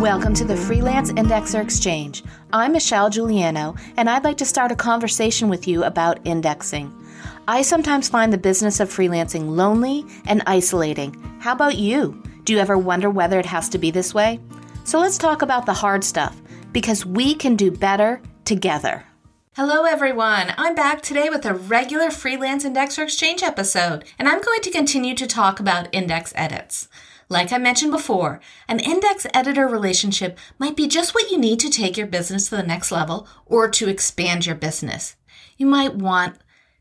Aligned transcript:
Welcome 0.00 0.32
to 0.32 0.46
the 0.46 0.56
Freelance 0.56 1.12
Indexer 1.12 1.62
Exchange. 1.62 2.24
I'm 2.54 2.72
Michelle 2.72 3.10
Giuliano, 3.10 3.74
and 3.98 4.08
I'd 4.08 4.24
like 4.24 4.38
to 4.38 4.46
start 4.46 4.72
a 4.72 4.76
conversation 4.76 5.50
with 5.50 5.68
you 5.68 5.84
about 5.84 6.26
indexing. 6.26 6.90
I 7.46 7.60
sometimes 7.60 8.08
find 8.08 8.32
the 8.32 8.38
business 8.38 8.80
of 8.80 8.88
freelancing 8.88 9.54
lonely 9.54 10.06
and 10.26 10.42
isolating. 10.46 11.12
How 11.40 11.52
about 11.52 11.76
you? 11.76 12.22
Do 12.44 12.54
you 12.54 12.60
ever 12.60 12.78
wonder 12.78 13.10
whether 13.10 13.38
it 13.38 13.44
has 13.44 13.68
to 13.68 13.76
be 13.76 13.90
this 13.90 14.14
way? 14.14 14.40
So 14.84 14.98
let's 14.98 15.18
talk 15.18 15.42
about 15.42 15.66
the 15.66 15.74
hard 15.74 16.02
stuff, 16.02 16.40
because 16.72 17.04
we 17.04 17.34
can 17.34 17.56
do 17.56 17.70
better 17.70 18.22
together. 18.46 19.04
Hello, 19.60 19.82
everyone. 19.82 20.54
I'm 20.56 20.76
back 20.76 21.02
today 21.02 21.28
with 21.28 21.44
a 21.44 21.52
regular 21.52 22.12
Freelance 22.12 22.64
Indexer 22.64 23.02
Exchange 23.02 23.42
episode, 23.42 24.04
and 24.16 24.28
I'm 24.28 24.40
going 24.40 24.60
to 24.60 24.70
continue 24.70 25.16
to 25.16 25.26
talk 25.26 25.58
about 25.58 25.88
index 25.90 26.32
edits. 26.36 26.86
Like 27.28 27.52
I 27.52 27.58
mentioned 27.58 27.90
before, 27.90 28.38
an 28.68 28.78
index 28.78 29.26
editor 29.34 29.66
relationship 29.66 30.38
might 30.60 30.76
be 30.76 30.86
just 30.86 31.12
what 31.12 31.32
you 31.32 31.38
need 31.38 31.58
to 31.58 31.70
take 31.70 31.96
your 31.96 32.06
business 32.06 32.48
to 32.48 32.56
the 32.56 32.62
next 32.62 32.92
level 32.92 33.26
or 33.46 33.68
to 33.68 33.88
expand 33.88 34.46
your 34.46 34.54
business. 34.54 35.16
You 35.56 35.66
might 35.66 35.96
want 35.96 36.36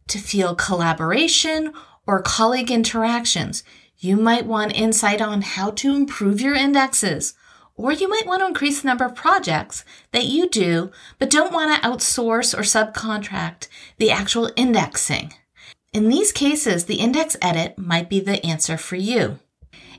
to 0.09 0.19
feel 0.19 0.53
collaboration 0.53 1.73
or 2.05 2.21
colleague 2.21 2.69
interactions. 2.69 3.63
You 3.97 4.17
might 4.17 4.45
want 4.45 4.77
insight 4.77 5.19
on 5.19 5.41
how 5.41 5.71
to 5.71 5.95
improve 5.95 6.41
your 6.41 6.53
indexes. 6.53 7.33
Or 7.77 7.91
you 7.91 8.09
might 8.09 8.25
want 8.25 8.41
to 8.41 8.47
increase 8.47 8.81
the 8.81 8.87
number 8.87 9.05
of 9.05 9.15
projects 9.15 9.85
that 10.11 10.25
you 10.25 10.49
do, 10.49 10.91
but 11.19 11.29
don't 11.29 11.53
want 11.53 11.81
to 11.81 11.87
outsource 11.87 12.57
or 12.57 12.63
subcontract 12.63 13.67
the 13.97 14.09
actual 14.09 14.51
indexing. 14.55 15.33
In 15.93 16.09
these 16.09 16.31
cases, 16.31 16.85
the 16.85 16.95
index 16.95 17.37
edit 17.41 17.77
might 17.77 18.09
be 18.09 18.19
the 18.19 18.43
answer 18.45 18.77
for 18.77 18.95
you. 18.95 19.39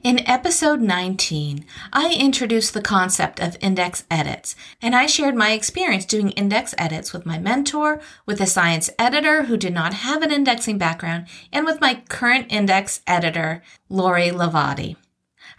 In 0.02 0.28
episode 0.28 0.80
19, 0.80 1.64
I 1.92 2.14
introduced 2.14 2.72
the 2.74 2.82
concept 2.82 3.40
of 3.40 3.56
index 3.60 4.04
edits, 4.10 4.54
and 4.80 4.94
I 4.94 5.06
shared 5.06 5.34
my 5.34 5.52
experience 5.52 6.04
doing 6.04 6.30
index 6.30 6.74
edits 6.78 7.12
with 7.12 7.26
my 7.26 7.38
mentor, 7.38 8.00
with 8.24 8.40
a 8.40 8.46
science 8.46 8.90
editor 8.98 9.44
who 9.44 9.56
did 9.56 9.74
not 9.74 9.94
have 9.94 10.22
an 10.22 10.30
indexing 10.30 10.78
background, 10.78 11.26
and 11.52 11.64
with 11.64 11.80
my 11.80 12.02
current 12.08 12.46
index 12.52 13.02
editor, 13.08 13.62
Lori 13.88 14.30
Lavati. 14.30 14.96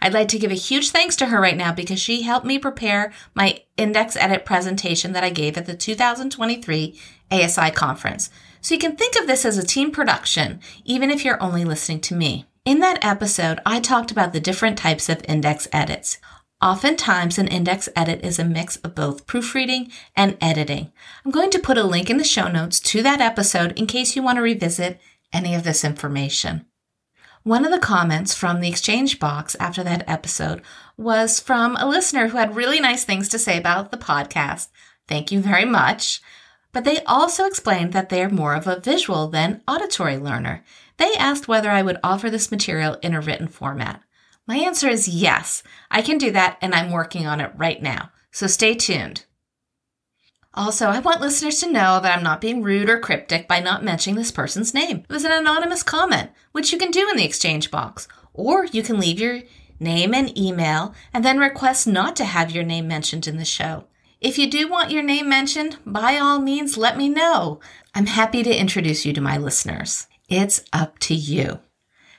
I'd 0.02 0.14
like 0.14 0.28
to 0.28 0.38
give 0.38 0.50
a 0.50 0.54
huge 0.54 0.90
thanks 0.90 1.16
to 1.16 1.26
her 1.26 1.40
right 1.40 1.56
now 1.56 1.72
because 1.72 2.00
she 2.00 2.22
helped 2.22 2.46
me 2.46 2.58
prepare 2.58 3.12
my 3.34 3.60
index 3.76 4.16
edit 4.16 4.44
presentation 4.44 5.12
that 5.12 5.24
I 5.24 5.30
gave 5.30 5.56
at 5.56 5.66
the 5.66 5.76
2023 5.76 6.98
ASI 7.30 7.70
conference. 7.70 8.30
So 8.60 8.74
you 8.74 8.80
can 8.80 8.96
think 8.96 9.16
of 9.16 9.26
this 9.26 9.44
as 9.44 9.58
a 9.58 9.66
team 9.66 9.90
production, 9.90 10.60
even 10.84 11.10
if 11.10 11.24
you're 11.24 11.42
only 11.42 11.64
listening 11.64 12.00
to 12.02 12.14
me. 12.14 12.46
In 12.64 12.80
that 12.80 13.04
episode, 13.04 13.60
I 13.64 13.80
talked 13.80 14.10
about 14.10 14.32
the 14.32 14.40
different 14.40 14.76
types 14.76 15.08
of 15.08 15.24
index 15.26 15.66
edits. 15.72 16.18
Oftentimes, 16.62 17.38
an 17.38 17.48
index 17.48 17.88
edit 17.96 18.22
is 18.22 18.38
a 18.38 18.44
mix 18.44 18.76
of 18.76 18.94
both 18.94 19.26
proofreading 19.26 19.90
and 20.14 20.36
editing. 20.42 20.92
I'm 21.24 21.30
going 21.30 21.50
to 21.50 21.58
put 21.58 21.78
a 21.78 21.84
link 21.84 22.10
in 22.10 22.18
the 22.18 22.24
show 22.24 22.48
notes 22.48 22.78
to 22.80 23.02
that 23.02 23.22
episode 23.22 23.78
in 23.78 23.86
case 23.86 24.14
you 24.14 24.22
want 24.22 24.36
to 24.36 24.42
revisit 24.42 25.00
any 25.32 25.54
of 25.54 25.64
this 25.64 25.84
information. 25.84 26.66
One 27.42 27.64
of 27.64 27.70
the 27.70 27.78
comments 27.78 28.34
from 28.34 28.60
the 28.60 28.68
exchange 28.68 29.18
box 29.18 29.56
after 29.58 29.82
that 29.84 30.04
episode 30.06 30.60
was 30.98 31.40
from 31.40 31.74
a 31.76 31.88
listener 31.88 32.28
who 32.28 32.36
had 32.36 32.54
really 32.54 32.80
nice 32.80 33.04
things 33.04 33.30
to 33.30 33.38
say 33.38 33.56
about 33.56 33.90
the 33.90 33.96
podcast. 33.96 34.68
Thank 35.08 35.32
you 35.32 35.40
very 35.40 35.64
much. 35.64 36.20
But 36.72 36.84
they 36.84 37.02
also 37.04 37.46
explained 37.46 37.94
that 37.94 38.10
they're 38.10 38.28
more 38.28 38.54
of 38.54 38.66
a 38.66 38.78
visual 38.78 39.28
than 39.28 39.62
auditory 39.66 40.18
learner. 40.18 40.62
They 40.98 41.14
asked 41.14 41.48
whether 41.48 41.70
I 41.70 41.80
would 41.80 41.96
offer 42.04 42.28
this 42.28 42.50
material 42.50 42.98
in 43.02 43.14
a 43.14 43.22
written 43.22 43.48
format. 43.48 44.02
My 44.46 44.56
answer 44.56 44.90
is 44.90 45.08
yes, 45.08 45.62
I 45.90 46.02
can 46.02 46.18
do 46.18 46.30
that 46.32 46.58
and 46.60 46.74
I'm 46.74 46.92
working 46.92 47.26
on 47.26 47.40
it 47.40 47.52
right 47.56 47.82
now. 47.82 48.10
So 48.30 48.48
stay 48.48 48.74
tuned. 48.74 49.24
Also, 50.52 50.88
I 50.88 50.98
want 50.98 51.20
listeners 51.20 51.60
to 51.60 51.70
know 51.70 52.00
that 52.00 52.16
I'm 52.16 52.24
not 52.24 52.40
being 52.40 52.62
rude 52.62 52.90
or 52.90 52.98
cryptic 52.98 53.46
by 53.46 53.60
not 53.60 53.84
mentioning 53.84 54.16
this 54.16 54.32
person's 54.32 54.74
name. 54.74 55.04
It 55.08 55.12
was 55.12 55.24
an 55.24 55.30
anonymous 55.32 55.84
comment, 55.84 56.30
which 56.50 56.72
you 56.72 56.78
can 56.78 56.90
do 56.90 57.08
in 57.08 57.16
the 57.16 57.24
exchange 57.24 57.70
box, 57.70 58.08
or 58.34 58.64
you 58.64 58.82
can 58.82 58.98
leave 58.98 59.20
your 59.20 59.42
name 59.78 60.12
and 60.12 60.36
email 60.36 60.92
and 61.14 61.24
then 61.24 61.38
request 61.38 61.86
not 61.86 62.16
to 62.16 62.24
have 62.24 62.50
your 62.50 62.64
name 62.64 62.88
mentioned 62.88 63.28
in 63.28 63.36
the 63.36 63.44
show. 63.44 63.84
If 64.20 64.38
you 64.38 64.50
do 64.50 64.68
want 64.68 64.90
your 64.90 65.04
name 65.04 65.28
mentioned, 65.28 65.78
by 65.86 66.18
all 66.18 66.40
means, 66.40 66.76
let 66.76 66.98
me 66.98 67.08
know. 67.08 67.60
I'm 67.94 68.06
happy 68.06 68.42
to 68.42 68.54
introduce 68.54 69.06
you 69.06 69.12
to 69.12 69.20
my 69.20 69.38
listeners. 69.38 70.08
It's 70.28 70.62
up 70.72 70.98
to 71.00 71.14
you. 71.14 71.60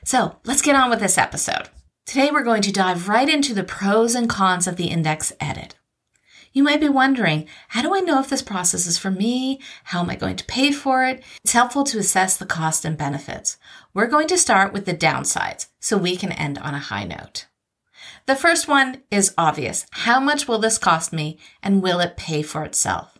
So 0.04 0.36
let's 0.44 0.62
get 0.62 0.74
on 0.74 0.90
with 0.90 1.00
this 1.00 1.18
episode. 1.18 1.68
Today 2.06 2.30
we're 2.32 2.42
going 2.42 2.62
to 2.62 2.72
dive 2.72 3.08
right 3.08 3.28
into 3.28 3.54
the 3.54 3.62
pros 3.62 4.14
and 4.14 4.28
cons 4.28 4.66
of 4.66 4.76
the 4.76 4.88
index 4.88 5.32
edit. 5.38 5.76
You 6.52 6.62
might 6.62 6.80
be 6.80 6.88
wondering, 6.88 7.46
how 7.68 7.80
do 7.80 7.94
I 7.94 8.00
know 8.00 8.20
if 8.20 8.28
this 8.28 8.42
process 8.42 8.86
is 8.86 8.98
for 8.98 9.10
me? 9.10 9.60
How 9.84 10.00
am 10.00 10.10
I 10.10 10.16
going 10.16 10.36
to 10.36 10.44
pay 10.44 10.70
for 10.70 11.04
it? 11.06 11.22
It's 11.42 11.52
helpful 11.52 11.84
to 11.84 11.98
assess 11.98 12.36
the 12.36 12.44
cost 12.44 12.84
and 12.84 12.96
benefits. 12.96 13.56
We're 13.94 14.06
going 14.06 14.28
to 14.28 14.38
start 14.38 14.72
with 14.72 14.84
the 14.84 14.94
downsides 14.94 15.68
so 15.80 15.96
we 15.96 16.16
can 16.16 16.32
end 16.32 16.58
on 16.58 16.74
a 16.74 16.78
high 16.78 17.04
note. 17.04 17.46
The 18.26 18.36
first 18.36 18.68
one 18.68 19.02
is 19.10 19.34
obvious. 19.38 19.86
How 19.90 20.20
much 20.20 20.46
will 20.46 20.58
this 20.58 20.76
cost 20.76 21.12
me 21.12 21.38
and 21.62 21.82
will 21.82 22.00
it 22.00 22.16
pay 22.16 22.42
for 22.42 22.64
itself? 22.64 23.18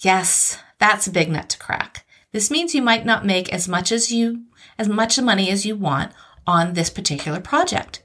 Yes, 0.00 0.58
that's 0.78 1.06
a 1.06 1.12
big 1.12 1.30
nut 1.30 1.50
to 1.50 1.58
crack. 1.58 2.06
This 2.32 2.50
means 2.50 2.74
you 2.74 2.82
might 2.82 3.04
not 3.04 3.26
make 3.26 3.52
as 3.52 3.68
much 3.68 3.92
as 3.92 4.10
you, 4.10 4.44
as 4.78 4.88
much 4.88 5.20
money 5.20 5.50
as 5.50 5.66
you 5.66 5.76
want 5.76 6.12
on 6.46 6.72
this 6.72 6.88
particular 6.88 7.40
project. 7.40 8.02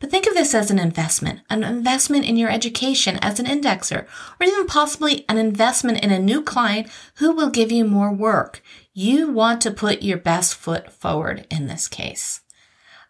But 0.00 0.10
think 0.10 0.26
of 0.26 0.34
this 0.34 0.54
as 0.54 0.70
an 0.70 0.78
investment, 0.78 1.40
an 1.50 1.64
investment 1.64 2.24
in 2.24 2.36
your 2.36 2.50
education 2.50 3.18
as 3.20 3.40
an 3.40 3.46
indexer, 3.46 4.06
or 4.40 4.46
even 4.46 4.66
possibly 4.66 5.24
an 5.28 5.38
investment 5.38 6.04
in 6.04 6.12
a 6.12 6.20
new 6.20 6.42
client 6.42 6.88
who 7.16 7.32
will 7.32 7.50
give 7.50 7.72
you 7.72 7.84
more 7.84 8.12
work. 8.12 8.62
You 8.94 9.30
want 9.30 9.60
to 9.62 9.72
put 9.72 10.02
your 10.02 10.18
best 10.18 10.54
foot 10.54 10.92
forward 10.92 11.46
in 11.50 11.66
this 11.66 11.88
case. 11.88 12.42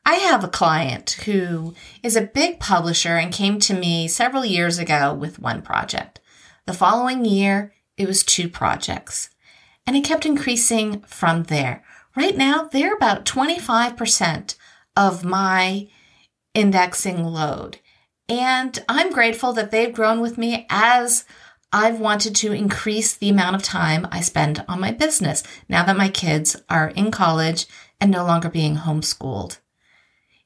I 0.07 0.15
have 0.15 0.43
a 0.43 0.49
client 0.49 1.11
who 1.27 1.75
is 2.03 2.17
a 2.17 2.23
big 2.23 2.59
publisher 2.59 3.17
and 3.17 3.33
came 3.33 3.61
to 3.61 3.75
me 3.75 4.09
several 4.09 4.45
years 4.45 4.79
ago 4.79 5.13
with 5.13 5.39
one 5.39 5.61
project. 5.61 6.21
The 6.65 6.73
following 6.73 7.27
year, 7.27 7.75
it 7.99 8.07
was 8.07 8.23
two 8.23 8.49
projects 8.49 9.29
and 9.87 9.97
it 9.97 10.05
kept 10.05 10.25
increasing 10.25 11.01
from 11.03 11.45
there. 11.45 11.83
Right 12.17 12.37
now, 12.37 12.65
they're 12.65 12.95
about 12.95 13.27
25% 13.27 14.55
of 14.97 15.25
my 15.25 15.89
indexing 16.55 17.25
load. 17.25 17.79
And 18.29 18.79
I'm 18.89 19.13
grateful 19.13 19.53
that 19.55 19.71
they've 19.71 19.93
grown 19.93 20.21
with 20.21 20.37
me 20.37 20.67
as 20.69 21.25
I've 21.73 22.01
wanted 22.01 22.35
to 22.37 22.53
increase 22.53 23.15
the 23.15 23.31
amount 23.31 23.57
of 23.57 23.63
time 23.63 24.07
I 24.11 24.21
spend 24.21 24.65
on 24.69 24.81
my 24.81 24.91
business 24.91 25.43
now 25.69 25.85
that 25.85 25.97
my 25.97 26.09
kids 26.09 26.57
are 26.69 26.89
in 26.89 27.11
college 27.11 27.67
and 28.01 28.11
no 28.11 28.25
longer 28.25 28.49
being 28.49 28.77
homeschooled. 28.77 29.59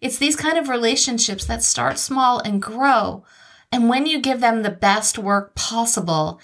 It's 0.01 0.19
these 0.19 0.35
kind 0.35 0.59
of 0.59 0.69
relationships 0.69 1.45
that 1.45 1.63
start 1.63 1.99
small 1.99 2.41
and 2.41 2.61
grow. 2.61 3.25
And 3.71 3.89
when 3.89 4.07
you 4.07 4.21
give 4.21 4.41
them 4.41 4.63
the 4.63 4.71
best 4.71 5.17
work 5.17 5.55
possible, 5.55 6.41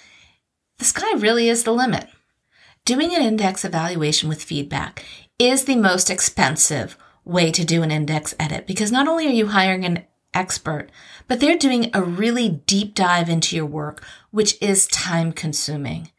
the 0.77 0.85
sky 0.85 1.13
really 1.17 1.49
is 1.49 1.63
the 1.63 1.73
limit. 1.73 2.07
Doing 2.85 3.13
an 3.13 3.21
index 3.21 3.65
evaluation 3.65 4.29
with 4.29 4.41
feedback 4.41 5.03
is 5.37 5.65
the 5.65 5.75
most 5.75 6.09
expensive 6.09 6.97
way 7.29 7.51
to 7.51 7.63
do 7.63 7.83
an 7.83 7.91
index 7.91 8.33
edit 8.39 8.67
because 8.67 8.91
not 8.91 9.07
only 9.07 9.27
are 9.27 9.31
you 9.31 9.47
hiring 9.47 9.85
an 9.85 10.05
expert, 10.33 10.89
but 11.27 11.39
they're 11.39 11.57
doing 11.57 11.89
a 11.93 12.01
really 12.01 12.49
deep 12.49 12.95
dive 12.95 13.29
into 13.29 13.55
your 13.55 13.65
work, 13.65 14.03
which 14.31 14.61
is 14.61 14.87
time 14.87 15.31
consuming. 15.31 16.09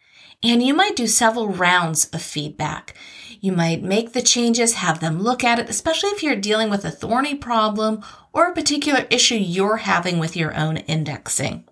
And 0.42 0.62
you 0.62 0.72
might 0.72 0.96
do 0.96 1.06
several 1.06 1.48
rounds 1.48 2.06
of 2.10 2.22
feedback. 2.22 2.94
You 3.40 3.52
might 3.52 3.82
make 3.82 4.12
the 4.12 4.22
changes, 4.22 4.74
have 4.74 5.00
them 5.00 5.20
look 5.22 5.44
at 5.44 5.58
it, 5.58 5.68
especially 5.68 6.10
if 6.10 6.22
you're 6.22 6.36
dealing 6.36 6.70
with 6.70 6.84
a 6.84 6.90
thorny 6.90 7.34
problem 7.34 8.02
or 8.32 8.46
a 8.48 8.54
particular 8.54 9.06
issue 9.10 9.34
you're 9.34 9.78
having 9.78 10.18
with 10.18 10.36
your 10.36 10.56
own 10.56 10.78
indexing. 10.78 11.64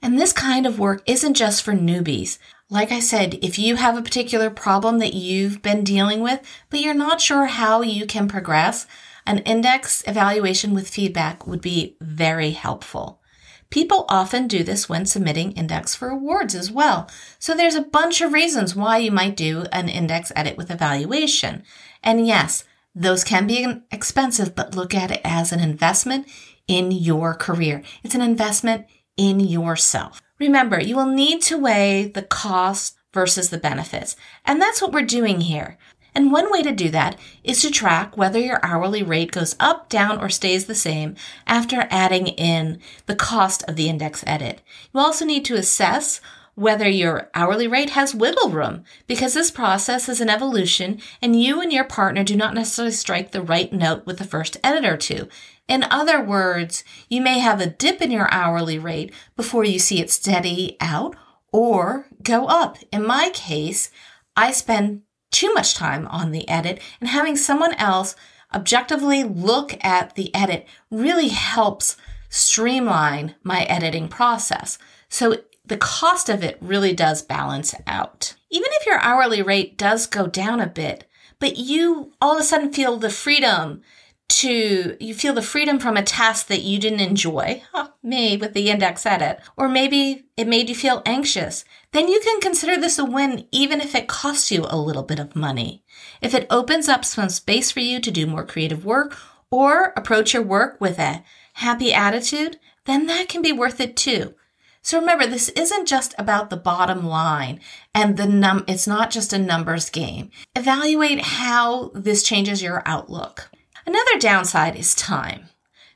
And 0.00 0.18
this 0.18 0.32
kind 0.32 0.66
of 0.66 0.78
work 0.78 1.02
isn't 1.06 1.34
just 1.34 1.62
for 1.62 1.72
newbies. 1.72 2.38
Like 2.70 2.92
I 2.92 3.00
said, 3.00 3.38
if 3.40 3.58
you 3.58 3.76
have 3.76 3.96
a 3.96 4.02
particular 4.02 4.50
problem 4.50 4.98
that 4.98 5.14
you've 5.14 5.62
been 5.62 5.84
dealing 5.84 6.20
with, 6.20 6.40
but 6.68 6.80
you're 6.80 6.92
not 6.92 7.18
sure 7.18 7.46
how 7.46 7.80
you 7.80 8.04
can 8.04 8.28
progress, 8.28 8.86
an 9.24 9.38
index 9.38 10.04
evaluation 10.06 10.74
with 10.74 10.90
feedback 10.90 11.46
would 11.46 11.62
be 11.62 11.96
very 12.02 12.50
helpful. 12.50 13.22
People 13.70 14.04
often 14.10 14.46
do 14.46 14.62
this 14.62 14.86
when 14.86 15.06
submitting 15.06 15.52
index 15.52 15.94
for 15.94 16.08
awards 16.08 16.54
as 16.54 16.70
well. 16.70 17.08
So 17.38 17.54
there's 17.54 17.74
a 17.74 17.80
bunch 17.80 18.20
of 18.20 18.34
reasons 18.34 18.76
why 18.76 18.98
you 18.98 19.10
might 19.10 19.36
do 19.36 19.64
an 19.72 19.88
index 19.88 20.30
edit 20.36 20.58
with 20.58 20.70
evaluation. 20.70 21.62
And 22.02 22.26
yes, 22.26 22.64
those 22.94 23.24
can 23.24 23.46
be 23.46 23.80
expensive, 23.90 24.54
but 24.54 24.74
look 24.74 24.94
at 24.94 25.10
it 25.10 25.22
as 25.24 25.52
an 25.52 25.60
investment 25.60 26.28
in 26.66 26.90
your 26.90 27.32
career. 27.32 27.82
It's 28.02 28.14
an 28.14 28.20
investment 28.20 28.84
in 29.16 29.40
yourself. 29.40 30.20
Remember, 30.38 30.80
you 30.80 30.96
will 30.96 31.06
need 31.06 31.42
to 31.42 31.58
weigh 31.58 32.06
the 32.06 32.22
cost 32.22 32.96
versus 33.12 33.50
the 33.50 33.58
benefits. 33.58 34.16
And 34.44 34.60
that's 34.60 34.80
what 34.80 34.92
we're 34.92 35.02
doing 35.02 35.40
here. 35.42 35.78
And 36.14 36.32
one 36.32 36.50
way 36.50 36.62
to 36.62 36.72
do 36.72 36.90
that 36.90 37.16
is 37.44 37.62
to 37.62 37.70
track 37.70 38.16
whether 38.16 38.38
your 38.38 38.58
hourly 38.64 39.02
rate 39.02 39.30
goes 39.30 39.54
up, 39.60 39.88
down, 39.88 40.18
or 40.20 40.28
stays 40.28 40.66
the 40.66 40.74
same 40.74 41.14
after 41.46 41.86
adding 41.90 42.28
in 42.28 42.80
the 43.06 43.14
cost 43.14 43.62
of 43.68 43.76
the 43.76 43.88
index 43.88 44.24
edit. 44.26 44.60
You 44.92 45.00
also 45.00 45.24
need 45.24 45.44
to 45.44 45.54
assess 45.54 46.20
whether 46.58 46.88
your 46.88 47.30
hourly 47.34 47.68
rate 47.68 47.90
has 47.90 48.16
wiggle 48.16 48.50
room 48.50 48.82
because 49.06 49.32
this 49.32 49.48
process 49.48 50.08
is 50.08 50.20
an 50.20 50.28
evolution 50.28 51.00
and 51.22 51.40
you 51.40 51.60
and 51.60 51.72
your 51.72 51.84
partner 51.84 52.24
do 52.24 52.34
not 52.34 52.52
necessarily 52.52 52.90
strike 52.90 53.30
the 53.30 53.40
right 53.40 53.72
note 53.72 54.04
with 54.04 54.18
the 54.18 54.24
first 54.24 54.56
edit 54.64 54.84
or 54.84 54.96
two. 54.96 55.28
In 55.68 55.84
other 55.84 56.20
words, 56.20 56.82
you 57.08 57.20
may 57.20 57.38
have 57.38 57.60
a 57.60 57.68
dip 57.68 58.02
in 58.02 58.10
your 58.10 58.28
hourly 58.32 58.76
rate 58.76 59.14
before 59.36 59.62
you 59.62 59.78
see 59.78 60.00
it 60.00 60.10
steady 60.10 60.76
out 60.80 61.14
or 61.52 62.08
go 62.24 62.46
up. 62.46 62.76
In 62.92 63.06
my 63.06 63.30
case, 63.32 63.92
I 64.36 64.50
spend 64.50 65.02
too 65.30 65.54
much 65.54 65.74
time 65.74 66.08
on 66.08 66.32
the 66.32 66.48
edit 66.48 66.80
and 67.00 67.08
having 67.08 67.36
someone 67.36 67.74
else 67.74 68.16
objectively 68.52 69.22
look 69.22 69.78
at 69.84 70.16
the 70.16 70.34
edit 70.34 70.66
really 70.90 71.28
helps 71.28 71.96
streamline 72.28 73.36
my 73.44 73.62
editing 73.64 74.08
process. 74.08 74.76
So 75.08 75.36
the 75.68 75.76
cost 75.76 76.28
of 76.28 76.42
it 76.42 76.58
really 76.60 76.92
does 76.92 77.22
balance 77.22 77.74
out. 77.86 78.34
Even 78.50 78.68
if 78.72 78.86
your 78.86 78.98
hourly 78.98 79.42
rate 79.42 79.76
does 79.76 80.06
go 80.06 80.26
down 80.26 80.60
a 80.60 80.66
bit, 80.66 81.08
but 81.38 81.56
you 81.56 82.12
all 82.20 82.34
of 82.34 82.40
a 82.40 82.44
sudden 82.44 82.72
feel 82.72 82.96
the 82.96 83.10
freedom 83.10 83.82
to 84.28 84.96
you 85.00 85.14
feel 85.14 85.32
the 85.32 85.42
freedom 85.42 85.78
from 85.78 85.96
a 85.96 86.02
task 86.02 86.48
that 86.48 86.62
you 86.62 86.78
didn't 86.78 87.00
enjoy, 87.00 87.62
me 88.02 88.36
with 88.36 88.52
the 88.52 88.70
index 88.70 89.06
edit, 89.06 89.40
or 89.56 89.68
maybe 89.68 90.26
it 90.36 90.46
made 90.46 90.68
you 90.68 90.74
feel 90.74 91.02
anxious, 91.06 91.64
then 91.92 92.08
you 92.08 92.20
can 92.20 92.40
consider 92.40 92.76
this 92.76 92.98
a 92.98 93.04
win 93.04 93.46
even 93.50 93.80
if 93.80 93.94
it 93.94 94.06
costs 94.06 94.50
you 94.50 94.66
a 94.68 94.76
little 94.76 95.02
bit 95.02 95.18
of 95.18 95.34
money. 95.34 95.82
If 96.20 96.34
it 96.34 96.46
opens 96.50 96.88
up 96.88 97.04
some 97.04 97.30
space 97.30 97.70
for 97.70 97.80
you 97.80 98.00
to 98.00 98.10
do 98.10 98.26
more 98.26 98.44
creative 98.44 98.84
work 98.84 99.16
or 99.50 99.94
approach 99.96 100.34
your 100.34 100.42
work 100.42 100.78
with 100.78 100.98
a 100.98 101.22
happy 101.54 101.92
attitude, 101.94 102.58
then 102.84 103.06
that 103.06 103.28
can 103.28 103.40
be 103.40 103.52
worth 103.52 103.80
it 103.80 103.96
too. 103.96 104.34
So 104.82 104.98
remember, 104.98 105.26
this 105.26 105.48
isn't 105.50 105.86
just 105.86 106.14
about 106.18 106.50
the 106.50 106.56
bottom 106.56 107.06
line 107.06 107.60
and 107.94 108.16
the 108.16 108.26
num, 108.26 108.64
it's 108.66 108.86
not 108.86 109.10
just 109.10 109.32
a 109.32 109.38
numbers 109.38 109.90
game. 109.90 110.30
Evaluate 110.56 111.20
how 111.20 111.90
this 111.94 112.22
changes 112.22 112.62
your 112.62 112.82
outlook. 112.86 113.50
Another 113.86 114.18
downside 114.18 114.76
is 114.76 114.94
time. 114.94 115.48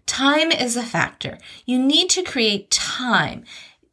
Time 0.06 0.50
is 0.50 0.76
a 0.76 0.82
factor. 0.82 1.38
You 1.64 1.78
need 1.78 2.10
to 2.10 2.22
create 2.22 2.70
time. 2.70 3.44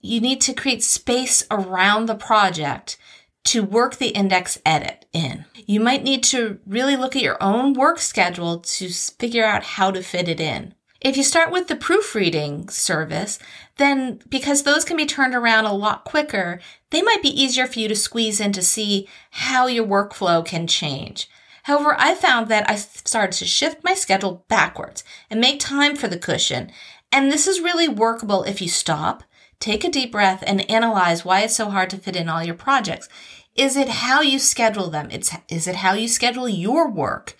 You 0.01 0.21
need 0.21 0.41
to 0.41 0.53
create 0.53 0.83
space 0.83 1.45
around 1.51 2.05
the 2.05 2.15
project 2.15 2.97
to 3.45 3.63
work 3.63 3.95
the 3.95 4.09
index 4.09 4.59
edit 4.65 5.05
in. 5.13 5.45
You 5.65 5.79
might 5.79 6.03
need 6.03 6.23
to 6.25 6.59
really 6.65 6.95
look 6.95 7.15
at 7.15 7.21
your 7.21 7.41
own 7.41 7.73
work 7.73 7.99
schedule 7.99 8.59
to 8.59 8.89
figure 8.89 9.45
out 9.45 9.63
how 9.63 9.91
to 9.91 10.03
fit 10.03 10.27
it 10.27 10.39
in. 10.39 10.73
If 11.01 11.15
you 11.15 11.23
start 11.23 11.51
with 11.51 11.67
the 11.67 11.77
proofreading 11.77 12.67
service, 12.67 13.39
then 13.77 14.19
because 14.27 14.63
those 14.63 14.83
can 14.83 14.97
be 14.97 15.05
turned 15.05 15.33
around 15.33 15.65
a 15.65 15.73
lot 15.73 16.03
quicker, 16.03 16.59
they 16.89 17.01
might 17.01 17.21
be 17.21 17.41
easier 17.41 17.67
for 17.67 17.79
you 17.79 17.87
to 17.87 17.95
squeeze 17.95 18.41
in 18.41 18.51
to 18.51 18.61
see 18.61 19.07
how 19.31 19.67
your 19.67 19.87
workflow 19.87 20.45
can 20.45 20.67
change. 20.67 21.29
However, 21.63 21.95
I 21.97 22.15
found 22.15 22.49
that 22.49 22.69
I 22.69 22.75
started 22.75 23.37
to 23.37 23.45
shift 23.45 23.83
my 23.83 23.93
schedule 23.93 24.43
backwards 24.49 25.05
and 25.29 25.39
make 25.39 25.59
time 25.59 25.95
for 25.95 26.09
the 26.09 26.17
cushion. 26.17 26.71
And 27.13 27.31
this 27.31 27.47
is 27.47 27.61
really 27.61 27.87
workable 27.87 28.43
if 28.43 28.61
you 28.61 28.67
stop, 28.67 29.23
take 29.59 29.85
a 29.85 29.89
deep 29.89 30.11
breath, 30.11 30.43
and 30.45 30.69
analyze 30.69 31.23
why 31.23 31.41
it's 31.41 31.55
so 31.55 31.69
hard 31.69 31.89
to 31.91 31.97
fit 31.97 32.15
in 32.17 32.27
all 32.27 32.43
your 32.43 32.55
projects. 32.55 33.07
Is 33.55 33.77
it 33.77 33.89
how 33.89 34.21
you 34.21 34.37
schedule 34.37 34.89
them? 34.89 35.09
It's, 35.11 35.31
is 35.47 35.67
it 35.67 35.77
how 35.77 35.93
you 35.93 36.07
schedule 36.09 36.49
your 36.49 36.89
work? 36.89 37.37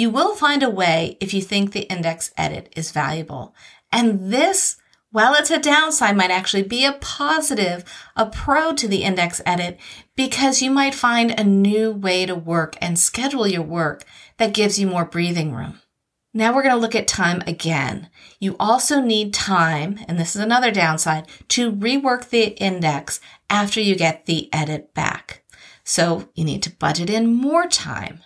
You 0.00 0.08
will 0.08 0.34
find 0.34 0.62
a 0.62 0.70
way 0.70 1.18
if 1.20 1.34
you 1.34 1.42
think 1.42 1.72
the 1.72 1.86
index 1.92 2.32
edit 2.34 2.72
is 2.74 2.90
valuable. 2.90 3.54
And 3.92 4.32
this 4.32 4.78
while 5.10 5.34
it's 5.34 5.50
a 5.50 5.60
downside, 5.60 6.16
might 6.16 6.30
actually 6.30 6.62
be 6.62 6.86
a 6.86 6.94
positive, 7.02 7.84
a 8.16 8.24
pro 8.24 8.72
to 8.76 8.88
the 8.88 9.02
index 9.02 9.42
edit 9.44 9.78
because 10.16 10.62
you 10.62 10.70
might 10.70 10.94
find 10.94 11.38
a 11.38 11.44
new 11.44 11.90
way 11.90 12.24
to 12.24 12.34
work 12.34 12.78
and 12.80 12.98
schedule 12.98 13.46
your 13.46 13.60
work 13.60 14.04
that 14.38 14.54
gives 14.54 14.78
you 14.78 14.86
more 14.86 15.04
breathing 15.04 15.52
room. 15.52 15.82
Now 16.32 16.54
we're 16.54 16.62
going 16.62 16.74
to 16.74 16.80
look 16.80 16.94
at 16.94 17.06
time 17.06 17.42
again. 17.46 18.08
You 18.38 18.56
also 18.58 19.02
need 19.02 19.34
time, 19.34 19.98
and 20.08 20.18
this 20.18 20.34
is 20.34 20.40
another 20.40 20.70
downside, 20.70 21.28
to 21.48 21.70
rework 21.70 22.30
the 22.30 22.56
index 22.56 23.20
after 23.50 23.82
you 23.82 23.96
get 23.96 24.24
the 24.24 24.48
edit 24.50 24.94
back. 24.94 25.44
So 25.84 26.30
you 26.34 26.44
need 26.46 26.62
to 26.62 26.74
budget 26.74 27.10
in 27.10 27.34
more 27.34 27.66
time. 27.66 28.20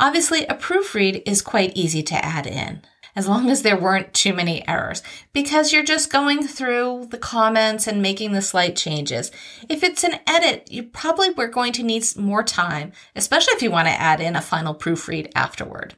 Obviously, 0.00 0.46
a 0.46 0.54
proofread 0.54 1.22
is 1.26 1.42
quite 1.42 1.76
easy 1.76 2.02
to 2.02 2.24
add 2.24 2.46
in 2.46 2.82
as 3.16 3.28
long 3.28 3.50
as 3.50 3.62
there 3.62 3.78
weren't 3.78 4.14
too 4.14 4.32
many 4.32 4.66
errors, 4.68 5.02
because 5.32 5.72
you're 5.72 5.84
just 5.84 6.12
going 6.12 6.46
through 6.46 7.06
the 7.10 7.18
comments 7.18 7.86
and 7.86 8.00
making 8.00 8.32
the 8.32 8.40
slight 8.40 8.76
changes. 8.76 9.30
If 9.68 9.82
it's 9.82 10.04
an 10.04 10.20
edit, 10.26 10.70
you 10.70 10.84
probably 10.84 11.30
were 11.30 11.48
going 11.48 11.72
to 11.74 11.82
need 11.82 12.04
more 12.16 12.42
time, 12.42 12.92
especially 13.16 13.54
if 13.54 13.62
you 13.62 13.70
want 13.70 13.88
to 13.88 14.00
add 14.00 14.20
in 14.20 14.36
a 14.36 14.40
final 14.40 14.74
proofread 14.74 15.30
afterward. 15.34 15.96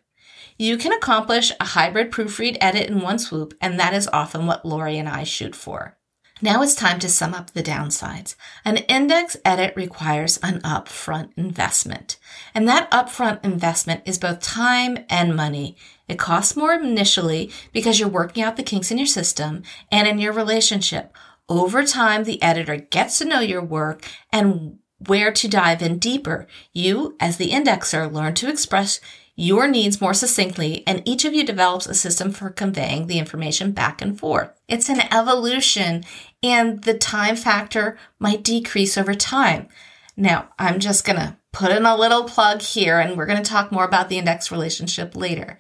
You 0.59 0.77
can 0.77 0.93
accomplish 0.93 1.53
a 1.61 1.65
hybrid 1.65 2.11
proofread 2.11 2.57
edit 2.61 2.89
in 2.89 3.03
one 3.03 3.19
swoop, 3.19 3.55
and 3.61 3.79
that 3.79 3.95
is 3.95 4.09
often 4.13 4.47
what 4.47 4.65
Lori 4.65 4.99
and 4.99 5.09
I 5.09 5.25
shoot 5.25 5.55
for. 5.55 5.97
Now 6.45 6.61
it's 6.61 6.75
time 6.75 6.99
to 6.99 7.09
sum 7.09 7.35
up 7.35 7.53
the 7.53 7.63
downsides. 7.63 8.35
An 8.65 8.79
index 8.79 9.37
edit 9.45 9.75
requires 9.77 10.39
an 10.43 10.61
upfront 10.63 11.31
investment. 11.37 12.19
And 12.53 12.67
that 12.67 12.91
upfront 12.91 13.45
investment 13.45 14.03
is 14.07 14.19
both 14.19 14.41
time 14.41 14.99
and 15.09 15.37
money. 15.37 15.77
It 16.09 16.19
costs 16.19 16.57
more 16.57 16.75
initially 16.75 17.53
because 17.73 18.01
you're 18.01 18.09
working 18.09 18.43
out 18.43 18.57
the 18.57 18.65
kinks 18.65 18.91
in 18.91 18.99
your 18.99 19.07
system 19.07 19.63
and 19.93 20.09
in 20.09 20.19
your 20.19 20.33
relationship. 20.33 21.17
Over 21.49 21.85
time, 21.85 22.25
the 22.25 22.43
editor 22.43 22.75
gets 22.75 23.19
to 23.19 23.25
know 23.25 23.39
your 23.39 23.63
work 23.63 24.09
and 24.33 24.81
where 25.07 25.31
to 25.31 25.47
dive 25.47 25.81
in 25.81 25.99
deeper. 25.99 26.49
You, 26.73 27.17
as 27.21 27.37
the 27.37 27.51
indexer, 27.51 28.13
learn 28.13 28.35
to 28.35 28.51
express 28.51 29.01
your 29.35 29.67
needs 29.67 30.01
more 30.01 30.15
succinctly, 30.15 30.83
and 30.87 31.03
each 31.07 31.25
of 31.25 31.33
you 31.33 31.45
develops 31.45 31.87
a 31.87 31.95
system 31.95 32.33
for 32.33 32.51
conveying 32.51 33.07
the 33.07 33.19
information 33.19 33.73
back 33.73 34.03
and 34.03 34.19
forth. 34.19 34.51
It's 34.69 34.89
an 34.89 35.01
evolution, 35.13 36.05
and 36.43 36.83
the 36.83 36.95
time 36.95 37.37
factor 37.37 37.99
might 38.19 38.45
decrease 38.45 38.99
over 38.99 39.15
time. 39.15 39.69
Now, 40.17 40.51
I'm 40.59 40.81
just 40.81 41.07
going 41.07 41.19
to 41.19 41.37
put 41.53 41.71
in 41.71 41.87
a 41.87 41.97
little 41.97 42.25
plug 42.25 42.61
here, 42.61 42.99
and 42.99 43.17
we're 43.17 43.27
going 43.27 43.43
to 43.43 43.51
talk 43.51 43.73
more 43.73 43.85
about 43.85 44.09
the 44.09 44.19
index 44.19 44.51
relationship 44.53 45.17
later. 45.17 45.59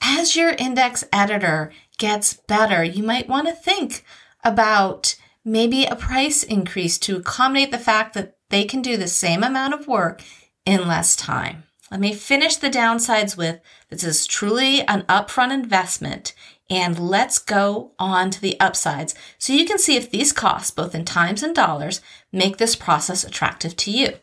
As 0.00 0.34
your 0.34 0.50
index 0.50 1.04
editor 1.12 1.72
gets 1.98 2.34
better, 2.34 2.82
you 2.82 3.02
might 3.02 3.28
want 3.28 3.46
to 3.48 3.54
think 3.54 4.04
about 4.42 5.16
maybe 5.44 5.84
a 5.84 5.96
price 5.96 6.42
increase 6.42 6.98
to 6.98 7.16
accommodate 7.16 7.70
the 7.70 7.78
fact 7.78 8.14
that 8.14 8.36
they 8.48 8.64
can 8.64 8.82
do 8.82 8.96
the 8.96 9.08
same 9.08 9.42
amount 9.42 9.74
of 9.74 9.86
work 9.86 10.22
in 10.64 10.88
less 10.88 11.14
time. 11.14 11.64
Let 11.92 12.00
me 12.00 12.14
finish 12.14 12.56
the 12.56 12.70
downsides 12.70 13.36
with 13.36 13.60
this 13.90 14.02
is 14.02 14.26
truly 14.26 14.80
an 14.80 15.02
upfront 15.10 15.52
investment. 15.52 16.32
And 16.70 16.98
let's 16.98 17.38
go 17.38 17.92
on 17.98 18.30
to 18.30 18.40
the 18.40 18.58
upsides 18.58 19.14
so 19.36 19.52
you 19.52 19.66
can 19.66 19.76
see 19.76 19.96
if 19.96 20.10
these 20.10 20.32
costs, 20.32 20.70
both 20.70 20.94
in 20.94 21.04
times 21.04 21.42
and 21.42 21.54
dollars, 21.54 22.00
make 22.32 22.56
this 22.56 22.76
process 22.76 23.24
attractive 23.24 23.76
to 23.76 23.90
you. 23.90 24.14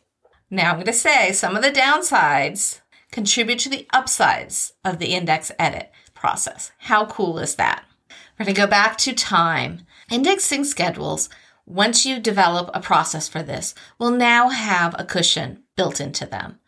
Now 0.50 0.70
I'm 0.70 0.78
going 0.78 0.86
to 0.86 0.92
say 0.92 1.30
some 1.30 1.54
of 1.54 1.62
the 1.62 1.70
downsides 1.70 2.80
contribute 3.12 3.60
to 3.60 3.68
the 3.68 3.86
upsides 3.92 4.72
of 4.84 4.98
the 4.98 5.14
index 5.14 5.52
edit 5.56 5.92
process. 6.12 6.72
How 6.78 7.06
cool 7.06 7.38
is 7.38 7.54
that? 7.54 7.84
We're 8.36 8.46
going 8.46 8.56
to 8.56 8.62
go 8.62 8.66
back 8.66 8.98
to 8.98 9.12
time. 9.12 9.82
Indexing 10.10 10.64
schedules, 10.64 11.28
once 11.66 12.04
you 12.04 12.18
develop 12.18 12.68
a 12.74 12.80
process 12.80 13.28
for 13.28 13.44
this, 13.44 13.76
will 13.96 14.10
now 14.10 14.48
have 14.48 14.96
a 14.98 15.04
cushion 15.04 15.62
built 15.76 16.00
into 16.00 16.26
them. 16.26 16.58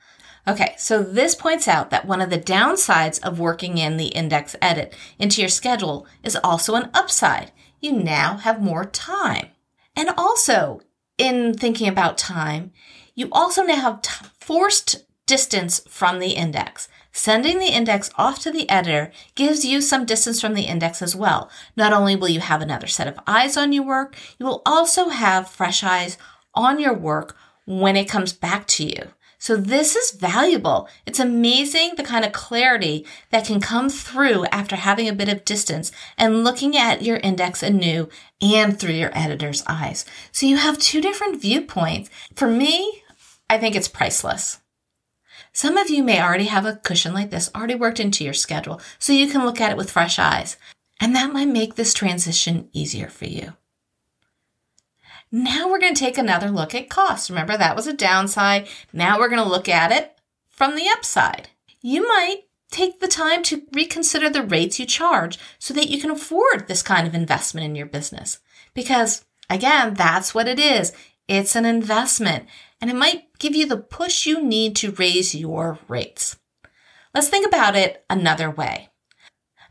Okay, 0.46 0.74
so 0.76 1.04
this 1.04 1.36
points 1.36 1.68
out 1.68 1.90
that 1.90 2.04
one 2.04 2.20
of 2.20 2.30
the 2.30 2.38
downsides 2.38 3.22
of 3.22 3.38
working 3.38 3.78
in 3.78 3.96
the 3.96 4.06
index 4.06 4.56
edit 4.60 4.92
into 5.18 5.40
your 5.40 5.48
schedule 5.48 6.06
is 6.24 6.36
also 6.42 6.74
an 6.74 6.90
upside. 6.92 7.52
You 7.80 7.92
now 7.92 8.38
have 8.38 8.60
more 8.60 8.84
time. 8.84 9.48
And 9.94 10.10
also, 10.16 10.80
in 11.16 11.54
thinking 11.54 11.88
about 11.88 12.18
time, 12.18 12.72
you 13.14 13.28
also 13.30 13.62
now 13.62 13.76
have 13.76 14.02
t- 14.02 14.26
forced 14.40 15.04
distance 15.26 15.80
from 15.88 16.18
the 16.18 16.30
index. 16.30 16.88
Sending 17.12 17.58
the 17.58 17.66
index 17.66 18.10
off 18.16 18.40
to 18.40 18.50
the 18.50 18.68
editor 18.68 19.12
gives 19.34 19.64
you 19.64 19.80
some 19.80 20.06
distance 20.06 20.40
from 20.40 20.54
the 20.54 20.62
index 20.62 21.02
as 21.02 21.14
well. 21.14 21.50
Not 21.76 21.92
only 21.92 22.16
will 22.16 22.28
you 22.28 22.40
have 22.40 22.62
another 22.62 22.86
set 22.86 23.06
of 23.06 23.20
eyes 23.26 23.56
on 23.56 23.72
your 23.72 23.84
work, 23.84 24.16
you 24.38 24.46
will 24.46 24.62
also 24.66 25.10
have 25.10 25.48
fresh 25.48 25.84
eyes 25.84 26.18
on 26.54 26.80
your 26.80 26.94
work 26.94 27.36
when 27.64 27.96
it 27.96 28.08
comes 28.08 28.32
back 28.32 28.66
to 28.66 28.84
you. 28.84 29.12
So 29.42 29.56
this 29.56 29.96
is 29.96 30.12
valuable. 30.12 30.88
It's 31.04 31.18
amazing 31.18 31.94
the 31.96 32.04
kind 32.04 32.24
of 32.24 32.30
clarity 32.30 33.04
that 33.30 33.44
can 33.44 33.60
come 33.60 33.90
through 33.90 34.44
after 34.52 34.76
having 34.76 35.08
a 35.08 35.12
bit 35.12 35.28
of 35.28 35.44
distance 35.44 35.90
and 36.16 36.44
looking 36.44 36.76
at 36.76 37.02
your 37.02 37.16
index 37.16 37.60
anew 37.60 38.08
and 38.40 38.78
through 38.78 38.94
your 38.94 39.10
editor's 39.18 39.64
eyes. 39.66 40.04
So 40.30 40.46
you 40.46 40.58
have 40.58 40.78
two 40.78 41.00
different 41.00 41.42
viewpoints. 41.42 42.08
For 42.36 42.46
me, 42.46 43.02
I 43.50 43.58
think 43.58 43.74
it's 43.74 43.88
priceless. 43.88 44.60
Some 45.52 45.76
of 45.76 45.90
you 45.90 46.04
may 46.04 46.22
already 46.22 46.44
have 46.44 46.64
a 46.64 46.76
cushion 46.76 47.12
like 47.12 47.30
this 47.30 47.50
already 47.52 47.74
worked 47.74 47.98
into 47.98 48.22
your 48.22 48.34
schedule 48.34 48.80
so 49.00 49.12
you 49.12 49.26
can 49.26 49.44
look 49.44 49.60
at 49.60 49.72
it 49.72 49.76
with 49.76 49.90
fresh 49.90 50.20
eyes. 50.20 50.56
And 51.00 51.16
that 51.16 51.32
might 51.32 51.48
make 51.48 51.74
this 51.74 51.94
transition 51.94 52.68
easier 52.72 53.08
for 53.08 53.24
you. 53.24 53.54
Now 55.34 55.70
we're 55.70 55.80
going 55.80 55.94
to 55.94 55.98
take 55.98 56.18
another 56.18 56.50
look 56.50 56.74
at 56.74 56.90
cost. 56.90 57.30
Remember, 57.30 57.56
that 57.56 57.74
was 57.74 57.86
a 57.86 57.94
downside. 57.94 58.68
Now 58.92 59.18
we're 59.18 59.30
going 59.30 59.42
to 59.42 59.48
look 59.48 59.66
at 59.66 59.90
it 59.90 60.18
from 60.50 60.76
the 60.76 60.86
upside. 60.88 61.48
You 61.80 62.06
might 62.06 62.42
take 62.70 63.00
the 63.00 63.08
time 63.08 63.42
to 63.44 63.62
reconsider 63.72 64.28
the 64.28 64.42
rates 64.42 64.78
you 64.78 64.84
charge 64.84 65.38
so 65.58 65.72
that 65.72 65.88
you 65.88 65.98
can 65.98 66.10
afford 66.10 66.68
this 66.68 66.82
kind 66.82 67.06
of 67.06 67.14
investment 67.14 67.64
in 67.64 67.74
your 67.74 67.86
business. 67.86 68.40
Because 68.74 69.24
again, 69.48 69.94
that's 69.94 70.34
what 70.34 70.48
it 70.48 70.58
is. 70.58 70.92
It's 71.28 71.56
an 71.56 71.64
investment 71.64 72.46
and 72.80 72.90
it 72.90 72.96
might 72.96 73.38
give 73.38 73.54
you 73.54 73.66
the 73.66 73.78
push 73.78 74.26
you 74.26 74.42
need 74.42 74.76
to 74.76 74.92
raise 74.92 75.34
your 75.34 75.78
rates. 75.88 76.36
Let's 77.14 77.28
think 77.28 77.46
about 77.46 77.74
it 77.74 78.04
another 78.10 78.50
way. 78.50 78.90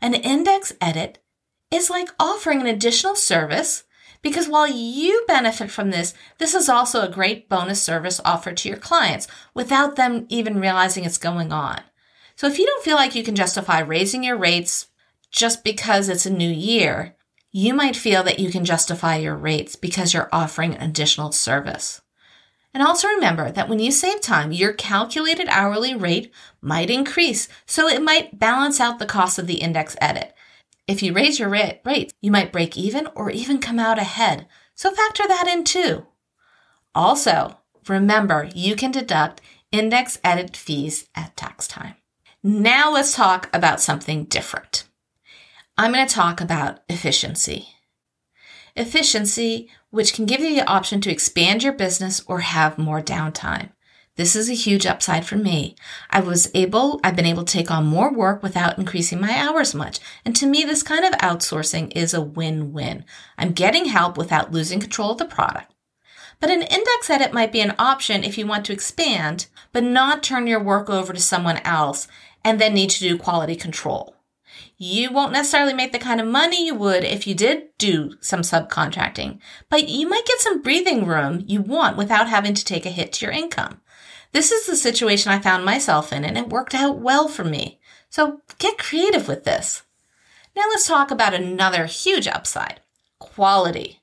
An 0.00 0.14
index 0.14 0.72
edit 0.80 1.22
is 1.70 1.88
like 1.88 2.08
offering 2.18 2.60
an 2.60 2.66
additional 2.66 3.14
service 3.14 3.84
because 4.22 4.48
while 4.48 4.68
you 4.68 5.24
benefit 5.26 5.70
from 5.70 5.90
this, 5.90 6.14
this 6.38 6.54
is 6.54 6.68
also 6.68 7.02
a 7.02 7.10
great 7.10 7.48
bonus 7.48 7.82
service 7.82 8.20
offered 8.24 8.56
to 8.58 8.68
your 8.68 8.78
clients 8.78 9.26
without 9.52 9.96
them 9.96 10.26
even 10.28 10.60
realizing 10.60 11.04
it's 11.04 11.18
going 11.18 11.52
on. 11.52 11.80
So 12.36 12.46
if 12.46 12.58
you 12.58 12.66
don't 12.66 12.84
feel 12.84 12.96
like 12.96 13.14
you 13.14 13.24
can 13.24 13.34
justify 13.34 13.80
raising 13.80 14.24
your 14.24 14.36
rates 14.36 14.88
just 15.30 15.64
because 15.64 16.08
it's 16.08 16.26
a 16.26 16.30
new 16.30 16.50
year, 16.50 17.16
you 17.50 17.74
might 17.74 17.96
feel 17.96 18.22
that 18.22 18.38
you 18.38 18.50
can 18.50 18.64
justify 18.64 19.16
your 19.16 19.36
rates 19.36 19.76
because 19.76 20.14
you're 20.14 20.28
offering 20.32 20.74
additional 20.74 21.32
service. 21.32 22.00
And 22.74 22.82
also 22.82 23.08
remember 23.08 23.50
that 23.50 23.68
when 23.68 23.78
you 23.78 23.90
save 23.90 24.22
time, 24.22 24.50
your 24.50 24.72
calculated 24.72 25.48
hourly 25.48 25.94
rate 25.94 26.32
might 26.62 26.90
increase, 26.90 27.48
so 27.66 27.86
it 27.86 28.02
might 28.02 28.38
balance 28.38 28.80
out 28.80 28.98
the 28.98 29.04
cost 29.04 29.38
of 29.38 29.46
the 29.46 29.60
index 29.60 29.94
edit. 30.00 30.34
If 30.92 31.02
you 31.02 31.14
raise 31.14 31.38
your 31.38 31.48
rates, 31.48 32.12
you 32.20 32.30
might 32.30 32.52
break 32.52 32.76
even 32.76 33.08
or 33.14 33.30
even 33.30 33.60
come 33.60 33.78
out 33.78 33.98
ahead. 33.98 34.46
So 34.74 34.90
factor 34.90 35.26
that 35.26 35.48
in 35.48 35.64
too. 35.64 36.06
Also, 36.94 37.56
remember 37.88 38.50
you 38.54 38.76
can 38.76 38.90
deduct 38.90 39.40
index 39.70 40.18
edit 40.22 40.54
fees 40.54 41.08
at 41.14 41.34
tax 41.34 41.66
time. 41.66 41.94
Now 42.42 42.92
let's 42.92 43.14
talk 43.14 43.48
about 43.54 43.80
something 43.80 44.24
different. 44.24 44.84
I'm 45.78 45.94
going 45.94 46.06
to 46.06 46.14
talk 46.14 46.42
about 46.42 46.80
efficiency. 46.90 47.68
Efficiency, 48.76 49.70
which 49.88 50.12
can 50.12 50.26
give 50.26 50.40
you 50.40 50.54
the 50.54 50.70
option 50.70 51.00
to 51.00 51.10
expand 51.10 51.62
your 51.62 51.72
business 51.72 52.22
or 52.26 52.40
have 52.40 52.76
more 52.76 53.00
downtime. 53.00 53.70
This 54.16 54.36
is 54.36 54.50
a 54.50 54.54
huge 54.54 54.84
upside 54.84 55.24
for 55.24 55.36
me. 55.36 55.74
I 56.10 56.20
was 56.20 56.50
able, 56.52 57.00
I've 57.02 57.16
been 57.16 57.24
able 57.24 57.44
to 57.44 57.52
take 57.52 57.70
on 57.70 57.86
more 57.86 58.12
work 58.12 58.42
without 58.42 58.76
increasing 58.76 59.18
my 59.18 59.38
hours 59.38 59.74
much. 59.74 60.00
And 60.22 60.36
to 60.36 60.46
me, 60.46 60.64
this 60.64 60.82
kind 60.82 61.04
of 61.04 61.12
outsourcing 61.20 61.96
is 61.96 62.12
a 62.12 62.20
win-win. 62.20 63.06
I'm 63.38 63.52
getting 63.52 63.86
help 63.86 64.18
without 64.18 64.52
losing 64.52 64.80
control 64.80 65.12
of 65.12 65.18
the 65.18 65.24
product. 65.24 65.72
But 66.40 66.50
an 66.50 66.60
index 66.60 67.08
edit 67.08 67.32
might 67.32 67.52
be 67.52 67.62
an 67.62 67.74
option 67.78 68.22
if 68.22 68.36
you 68.36 68.46
want 68.46 68.66
to 68.66 68.72
expand, 68.74 69.46
but 69.72 69.82
not 69.82 70.22
turn 70.22 70.46
your 70.46 70.62
work 70.62 70.90
over 70.90 71.14
to 71.14 71.20
someone 71.20 71.58
else 71.58 72.06
and 72.44 72.60
then 72.60 72.74
need 72.74 72.90
to 72.90 73.00
do 73.00 73.16
quality 73.16 73.56
control. 73.56 74.16
You 74.76 75.12
won't 75.12 75.32
necessarily 75.32 75.72
make 75.72 75.92
the 75.92 75.98
kind 75.98 76.20
of 76.20 76.26
money 76.26 76.66
you 76.66 76.74
would 76.74 77.04
if 77.04 77.26
you 77.26 77.34
did 77.34 77.68
do 77.78 78.16
some 78.20 78.40
subcontracting, 78.40 79.38
but 79.70 79.88
you 79.88 80.08
might 80.08 80.26
get 80.26 80.40
some 80.40 80.60
breathing 80.60 81.06
room 81.06 81.44
you 81.46 81.62
want 81.62 81.96
without 81.96 82.28
having 82.28 82.52
to 82.52 82.64
take 82.64 82.84
a 82.84 82.90
hit 82.90 83.12
to 83.14 83.26
your 83.26 83.32
income. 83.32 83.80
This 84.32 84.50
is 84.50 84.66
the 84.66 84.76
situation 84.76 85.30
I 85.30 85.38
found 85.38 85.64
myself 85.64 86.12
in, 86.12 86.24
and 86.24 86.38
it 86.38 86.48
worked 86.48 86.74
out 86.74 86.98
well 86.98 87.28
for 87.28 87.44
me. 87.44 87.78
So 88.08 88.40
get 88.58 88.78
creative 88.78 89.28
with 89.28 89.44
this. 89.44 89.82
Now 90.56 90.64
let's 90.68 90.86
talk 90.86 91.10
about 91.10 91.34
another 91.34 91.86
huge 91.86 92.26
upside 92.26 92.80
quality. 93.18 94.00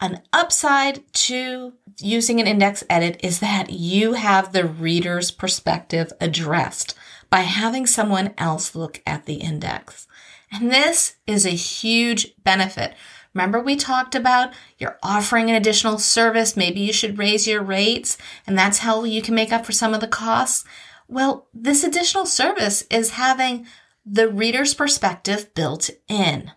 An 0.00 0.20
upside 0.32 1.10
to 1.14 1.72
using 1.98 2.40
an 2.40 2.46
index 2.46 2.84
edit 2.90 3.18
is 3.22 3.40
that 3.40 3.70
you 3.70 4.12
have 4.12 4.52
the 4.52 4.66
reader's 4.66 5.30
perspective 5.30 6.12
addressed 6.20 6.94
by 7.30 7.40
having 7.40 7.86
someone 7.86 8.34
else 8.36 8.74
look 8.74 9.00
at 9.06 9.24
the 9.24 9.36
index. 9.36 10.06
And 10.52 10.70
this 10.70 11.16
is 11.26 11.46
a 11.46 11.50
huge 11.50 12.34
benefit 12.44 12.94
Remember, 13.36 13.60
we 13.60 13.76
talked 13.76 14.14
about 14.14 14.54
you're 14.78 14.98
offering 15.02 15.50
an 15.50 15.56
additional 15.56 15.98
service. 15.98 16.56
Maybe 16.56 16.80
you 16.80 16.90
should 16.90 17.18
raise 17.18 17.46
your 17.46 17.62
rates, 17.62 18.16
and 18.46 18.56
that's 18.56 18.78
how 18.78 19.04
you 19.04 19.20
can 19.20 19.34
make 19.34 19.52
up 19.52 19.66
for 19.66 19.72
some 19.72 19.92
of 19.92 20.00
the 20.00 20.08
costs. 20.08 20.64
Well, 21.06 21.46
this 21.52 21.84
additional 21.84 22.24
service 22.24 22.86
is 22.90 23.10
having 23.10 23.66
the 24.06 24.26
reader's 24.26 24.72
perspective 24.72 25.52
built 25.54 25.90
in. 26.08 26.52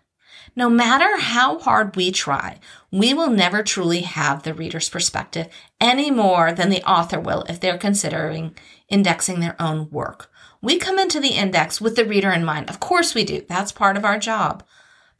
No 0.56 0.70
matter 0.70 1.18
how 1.18 1.58
hard 1.58 1.96
we 1.96 2.10
try, 2.10 2.58
we 2.90 3.12
will 3.12 3.30
never 3.30 3.62
truly 3.62 4.00
have 4.00 4.42
the 4.42 4.54
reader's 4.54 4.88
perspective 4.88 5.48
any 5.82 6.10
more 6.10 6.50
than 6.50 6.70
the 6.70 6.82
author 6.84 7.20
will 7.20 7.44
if 7.46 7.60
they're 7.60 7.76
considering 7.76 8.56
indexing 8.88 9.40
their 9.40 9.60
own 9.60 9.90
work. 9.90 10.30
We 10.62 10.78
come 10.78 10.98
into 10.98 11.20
the 11.20 11.36
index 11.36 11.78
with 11.78 11.94
the 11.94 12.06
reader 12.06 12.30
in 12.30 12.42
mind. 12.42 12.70
Of 12.70 12.80
course 12.80 13.14
we 13.14 13.24
do. 13.24 13.44
That's 13.46 13.70
part 13.70 13.98
of 13.98 14.04
our 14.06 14.18
job. 14.18 14.64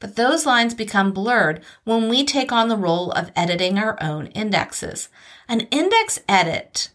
But 0.01 0.17
those 0.17 0.47
lines 0.47 0.75
become 0.75 1.13
blurred 1.13 1.63
when 1.85 2.09
we 2.09 2.25
take 2.25 2.51
on 2.51 2.69
the 2.69 2.77
role 2.77 3.13
of 3.13 3.31
editing 3.37 3.79
our 3.79 3.97
own 4.03 4.27
indexes. 4.29 5.09
An 5.49 5.61
index 5.71 6.19
edit 6.29 6.91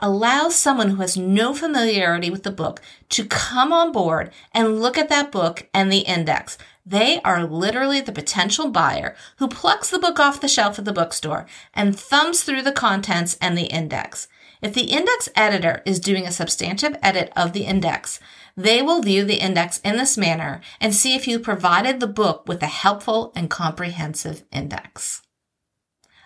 allows 0.00 0.54
someone 0.54 0.90
who 0.90 1.00
has 1.00 1.16
no 1.16 1.54
familiarity 1.54 2.30
with 2.30 2.42
the 2.42 2.50
book 2.50 2.80
to 3.08 3.24
come 3.24 3.72
on 3.72 3.90
board 3.92 4.30
and 4.52 4.80
look 4.80 4.98
at 4.98 5.08
that 5.08 5.32
book 5.32 5.68
and 5.72 5.90
the 5.90 6.00
index. 6.00 6.58
They 6.84 7.20
are 7.22 7.44
literally 7.44 8.00
the 8.00 8.12
potential 8.12 8.70
buyer 8.70 9.14
who 9.38 9.48
plucks 9.48 9.90
the 9.90 9.98
book 9.98 10.18
off 10.18 10.40
the 10.40 10.48
shelf 10.48 10.78
at 10.78 10.84
the 10.84 10.92
bookstore 10.92 11.46
and 11.74 11.98
thumbs 11.98 12.42
through 12.42 12.62
the 12.62 12.72
contents 12.72 13.36
and 13.40 13.58
the 13.58 13.66
index. 13.66 14.28
If 14.62 14.74
the 14.74 14.90
index 14.90 15.28
editor 15.36 15.82
is 15.84 16.00
doing 16.00 16.26
a 16.26 16.32
substantive 16.32 16.96
edit 17.02 17.32
of 17.36 17.52
the 17.52 17.64
index, 17.64 18.18
they 18.58 18.82
will 18.82 19.00
view 19.00 19.24
the 19.24 19.40
index 19.40 19.78
in 19.84 19.96
this 19.96 20.18
manner 20.18 20.60
and 20.80 20.92
see 20.92 21.14
if 21.14 21.28
you 21.28 21.38
provided 21.38 22.00
the 22.00 22.08
book 22.08 22.48
with 22.48 22.60
a 22.60 22.66
helpful 22.66 23.32
and 23.36 23.48
comprehensive 23.48 24.42
index. 24.50 25.22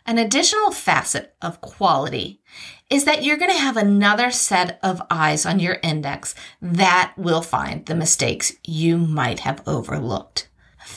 An 0.07 0.17
additional 0.17 0.71
facet 0.71 1.35
of 1.43 1.61
quality 1.61 2.41
is 2.89 3.05
that 3.05 3.23
you're 3.23 3.37
going 3.37 3.51
to 3.51 3.59
have 3.59 3.77
another 3.77 4.31
set 4.31 4.79
of 4.83 5.03
eyes 5.11 5.45
on 5.45 5.61
your 5.61 5.77
index 5.83 6.35
that 6.62 7.12
will 7.19 7.43
find 7.43 7.85
the 7.85 7.95
mistakes 7.95 8.55
you 8.65 8.97
might 8.97 9.41
have 9.41 9.62
overlooked. 9.69 10.49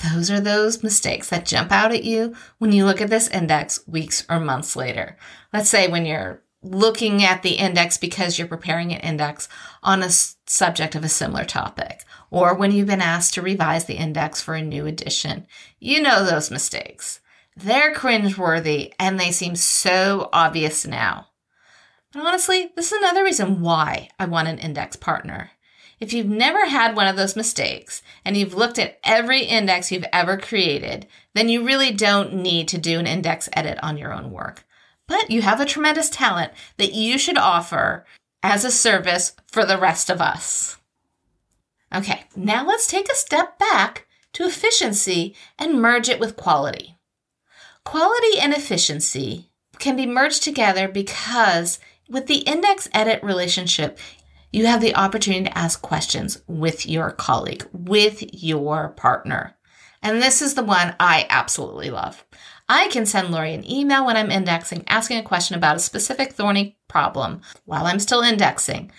Those 0.09 0.31
are 0.31 0.39
those 0.39 0.83
mistakes 0.83 1.29
that 1.29 1.45
jump 1.45 1.69
out 1.69 1.93
at 1.93 2.05
you 2.05 2.33
when 2.59 2.71
you 2.71 2.85
look 2.85 3.01
at 3.01 3.09
this 3.09 3.27
index 3.27 3.85
weeks 3.87 4.25
or 4.29 4.39
months 4.39 4.75
later. 4.75 5.17
Let's 5.51 5.69
say 5.69 5.89
when 5.89 6.05
you're 6.05 6.41
looking 6.65 7.23
at 7.23 7.43
the 7.43 7.53
index 7.53 7.97
because 7.97 8.37
you're 8.37 8.47
preparing 8.47 8.91
an 8.91 8.99
index 9.01 9.47
on 9.83 10.01
a 10.01 10.09
subject 10.09 10.95
of 10.95 11.03
a 11.03 11.09
similar 11.09 11.45
topic, 11.45 12.03
or 12.31 12.55
when 12.55 12.71
you've 12.71 12.87
been 12.87 13.01
asked 13.01 13.35
to 13.35 13.41
revise 13.41 13.85
the 13.85 13.95
index 13.95 14.41
for 14.41 14.55
a 14.55 14.61
new 14.61 14.85
edition. 14.85 15.45
You 15.79 16.01
know 16.01 16.25
those 16.25 16.51
mistakes. 16.51 17.19
They're 17.55 17.93
cringeworthy 17.93 18.93
and 18.99 19.19
they 19.19 19.31
seem 19.31 19.55
so 19.55 20.29
obvious 20.33 20.85
now. 20.85 21.27
But 22.11 22.25
honestly, 22.25 22.71
this 22.75 22.91
is 22.91 22.97
another 22.97 23.23
reason 23.23 23.61
why 23.61 24.09
I 24.19 24.25
want 24.25 24.47
an 24.47 24.59
index 24.59 24.95
partner. 24.95 25.51
If 25.99 26.11
you've 26.11 26.27
never 26.27 26.65
had 26.65 26.95
one 26.95 27.07
of 27.07 27.15
those 27.15 27.37
mistakes 27.37 28.01
and 28.25 28.35
you've 28.35 28.53
looked 28.53 28.77
at 28.79 28.99
every 29.03 29.43
index 29.43 29.91
you've 29.91 30.05
ever 30.11 30.37
created, 30.37 31.07
then 31.33 31.47
you 31.47 31.63
really 31.63 31.91
don't 31.91 32.33
need 32.33 32.67
to 32.69 32.77
do 32.77 32.99
an 32.99 33.07
index 33.07 33.47
edit 33.53 33.77
on 33.81 33.97
your 33.97 34.11
own 34.11 34.31
work 34.31 34.64
but 35.07 35.29
you 35.29 35.41
have 35.41 35.59
a 35.59 35.65
tremendous 35.65 36.09
talent 36.09 36.51
that 36.77 36.93
you 36.93 37.17
should 37.17 37.37
offer 37.37 38.05
as 38.43 38.63
a 38.63 38.71
service 38.71 39.35
for 39.47 39.65
the 39.65 39.77
rest 39.77 40.09
of 40.09 40.21
us. 40.21 40.77
Okay, 41.93 42.25
now 42.35 42.65
let's 42.65 42.87
take 42.87 43.09
a 43.09 43.15
step 43.15 43.57
back 43.57 44.07
to 44.33 44.43
efficiency 44.43 45.35
and 45.57 45.81
merge 45.81 46.09
it 46.09 46.19
with 46.19 46.35
quality. 46.35 46.97
Quality 47.83 48.39
and 48.39 48.53
efficiency 48.53 49.49
can 49.79 49.95
be 49.95 50.05
merged 50.05 50.43
together 50.43 50.87
because 50.87 51.79
with 52.09 52.27
the 52.27 52.39
index 52.39 52.89
edit 52.93 53.23
relationship, 53.23 53.97
you 54.51 54.65
have 54.65 54.81
the 54.81 54.95
opportunity 54.95 55.45
to 55.45 55.57
ask 55.57 55.81
questions 55.81 56.41
with 56.47 56.85
your 56.85 57.11
colleague, 57.11 57.65
with 57.71 58.43
your 58.43 58.89
partner. 58.89 59.55
And 60.01 60.21
this 60.21 60.41
is 60.41 60.53
the 60.53 60.63
one 60.63 60.95
I 60.99 61.25
absolutely 61.29 61.89
love. 61.89 62.23
I 62.67 62.87
can 62.87 63.05
send 63.05 63.29
Lori 63.29 63.53
an 63.53 63.69
email 63.69 64.05
when 64.05 64.17
I'm 64.17 64.31
indexing 64.31 64.83
asking 64.87 65.19
a 65.19 65.23
question 65.23 65.55
about 65.55 65.75
a 65.75 65.79
specific 65.79 66.33
thorny 66.33 66.77
problem 66.87 67.41
while 67.65 67.85
I'm 67.85 67.99
still 67.99 68.21
indexing. 68.21 68.91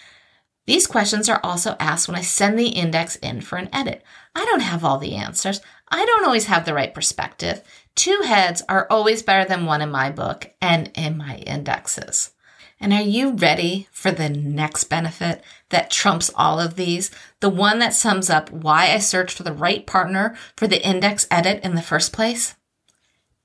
These 0.67 0.87
questions 0.87 1.29
are 1.29 1.41
also 1.43 1.77
asked 1.79 2.09
when 2.09 2.17
I 2.17 2.23
send 2.23 2.59
the 2.59 2.69
index 2.69 3.17
in 3.17 3.41
for 3.41 3.57
an 3.57 3.69
edit. 3.73 4.03
I 4.35 4.45
don't 4.45 4.61
have 4.61 4.85
all 4.85 4.99
the 4.99 5.15
answers. 5.15 5.61
I 5.89 6.05
don't 6.05 6.25
always 6.25 6.47
have 6.47 6.65
the 6.65 6.75
right 6.75 6.93
perspective. 6.93 7.63
Two 7.95 8.23
heads 8.25 8.63
are 8.69 8.87
always 8.91 9.23
better 9.23 9.49
than 9.49 9.65
one 9.65 9.81
in 9.81 9.91
my 9.91 10.11
book 10.11 10.53
and 10.61 10.91
in 10.95 11.17
my 11.17 11.37
indexes. 11.39 12.33
And 12.79 12.93
are 12.93 13.01
you 13.01 13.33
ready 13.33 13.89
for 13.91 14.11
the 14.11 14.29
next 14.29 14.85
benefit 14.85 15.43
that 15.71 15.91
trumps 15.91 16.31
all 16.35 16.61
of 16.61 16.75
these? 16.75 17.11
The 17.41 17.49
one 17.49 17.79
that 17.79 17.95
sums 17.95 18.29
up 18.29 18.51
why 18.51 18.93
I 18.93 18.99
searched 18.99 19.37
for 19.37 19.45
the 19.45 19.53
right 19.53 19.87
partner 19.87 20.37
for 20.57 20.67
the 20.67 20.87
index 20.87 21.27
edit 21.31 21.65
in 21.65 21.75
the 21.75 21.83
first 21.83 22.13
place? 22.13 22.55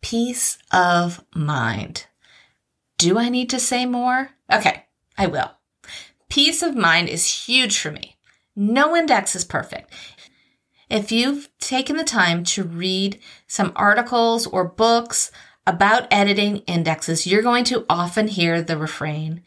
Peace 0.01 0.57
of 0.71 1.23
mind. 1.35 2.07
Do 2.97 3.17
I 3.17 3.29
need 3.29 3.49
to 3.51 3.59
say 3.59 3.85
more? 3.85 4.31
Okay, 4.51 4.85
I 5.17 5.27
will. 5.27 5.51
Peace 6.29 6.61
of 6.61 6.75
mind 6.75 7.09
is 7.09 7.45
huge 7.45 7.77
for 7.77 7.91
me. 7.91 8.17
No 8.55 8.95
index 8.95 9.35
is 9.35 9.45
perfect. 9.45 9.93
If 10.89 11.11
you've 11.11 11.49
taken 11.59 11.95
the 11.97 12.03
time 12.03 12.43
to 12.45 12.63
read 12.63 13.19
some 13.47 13.71
articles 13.75 14.45
or 14.45 14.65
books 14.67 15.31
about 15.65 16.07
editing 16.11 16.57
indexes, 16.67 17.25
you're 17.25 17.41
going 17.41 17.63
to 17.65 17.85
often 17.89 18.27
hear 18.27 18.61
the 18.61 18.77
refrain, 18.77 19.41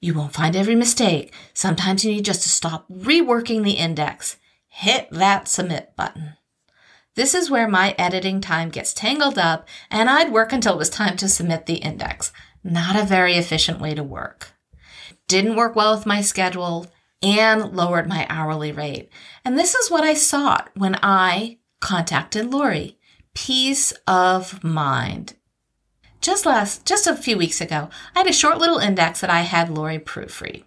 you 0.00 0.14
won't 0.14 0.34
find 0.34 0.54
every 0.54 0.74
mistake. 0.74 1.32
Sometimes 1.54 2.04
you 2.04 2.12
need 2.12 2.24
just 2.24 2.42
to 2.42 2.48
stop 2.48 2.86
reworking 2.88 3.64
the 3.64 3.72
index. 3.72 4.36
Hit 4.68 5.08
that 5.10 5.48
submit 5.48 5.96
button. 5.96 6.34
This 7.14 7.34
is 7.34 7.50
where 7.50 7.68
my 7.68 7.94
editing 7.96 8.40
time 8.40 8.70
gets 8.70 8.92
tangled 8.92 9.38
up 9.38 9.68
and 9.90 10.10
I'd 10.10 10.32
work 10.32 10.52
until 10.52 10.74
it 10.74 10.78
was 10.78 10.90
time 10.90 11.16
to 11.18 11.28
submit 11.28 11.66
the 11.66 11.76
index. 11.76 12.32
Not 12.64 12.96
a 12.96 13.04
very 13.04 13.34
efficient 13.34 13.80
way 13.80 13.94
to 13.94 14.02
work. 14.02 14.52
Didn't 15.28 15.56
work 15.56 15.76
well 15.76 15.94
with 15.94 16.06
my 16.06 16.20
schedule 16.20 16.86
and 17.22 17.74
lowered 17.74 18.08
my 18.08 18.26
hourly 18.28 18.72
rate. 18.72 19.10
And 19.44 19.56
this 19.56 19.74
is 19.74 19.90
what 19.90 20.02
I 20.02 20.14
sought 20.14 20.70
when 20.74 20.96
I 21.02 21.58
contacted 21.80 22.52
Lori. 22.52 22.98
Peace 23.32 23.92
of 24.06 24.62
mind. 24.64 25.34
Just 26.20 26.46
last, 26.46 26.84
just 26.84 27.06
a 27.06 27.14
few 27.14 27.36
weeks 27.38 27.60
ago, 27.60 27.90
I 28.14 28.20
had 28.20 28.28
a 28.28 28.32
short 28.32 28.58
little 28.58 28.78
index 28.78 29.20
that 29.20 29.30
I 29.30 29.42
had 29.42 29.70
Lori 29.70 29.98
proofread. 29.98 30.64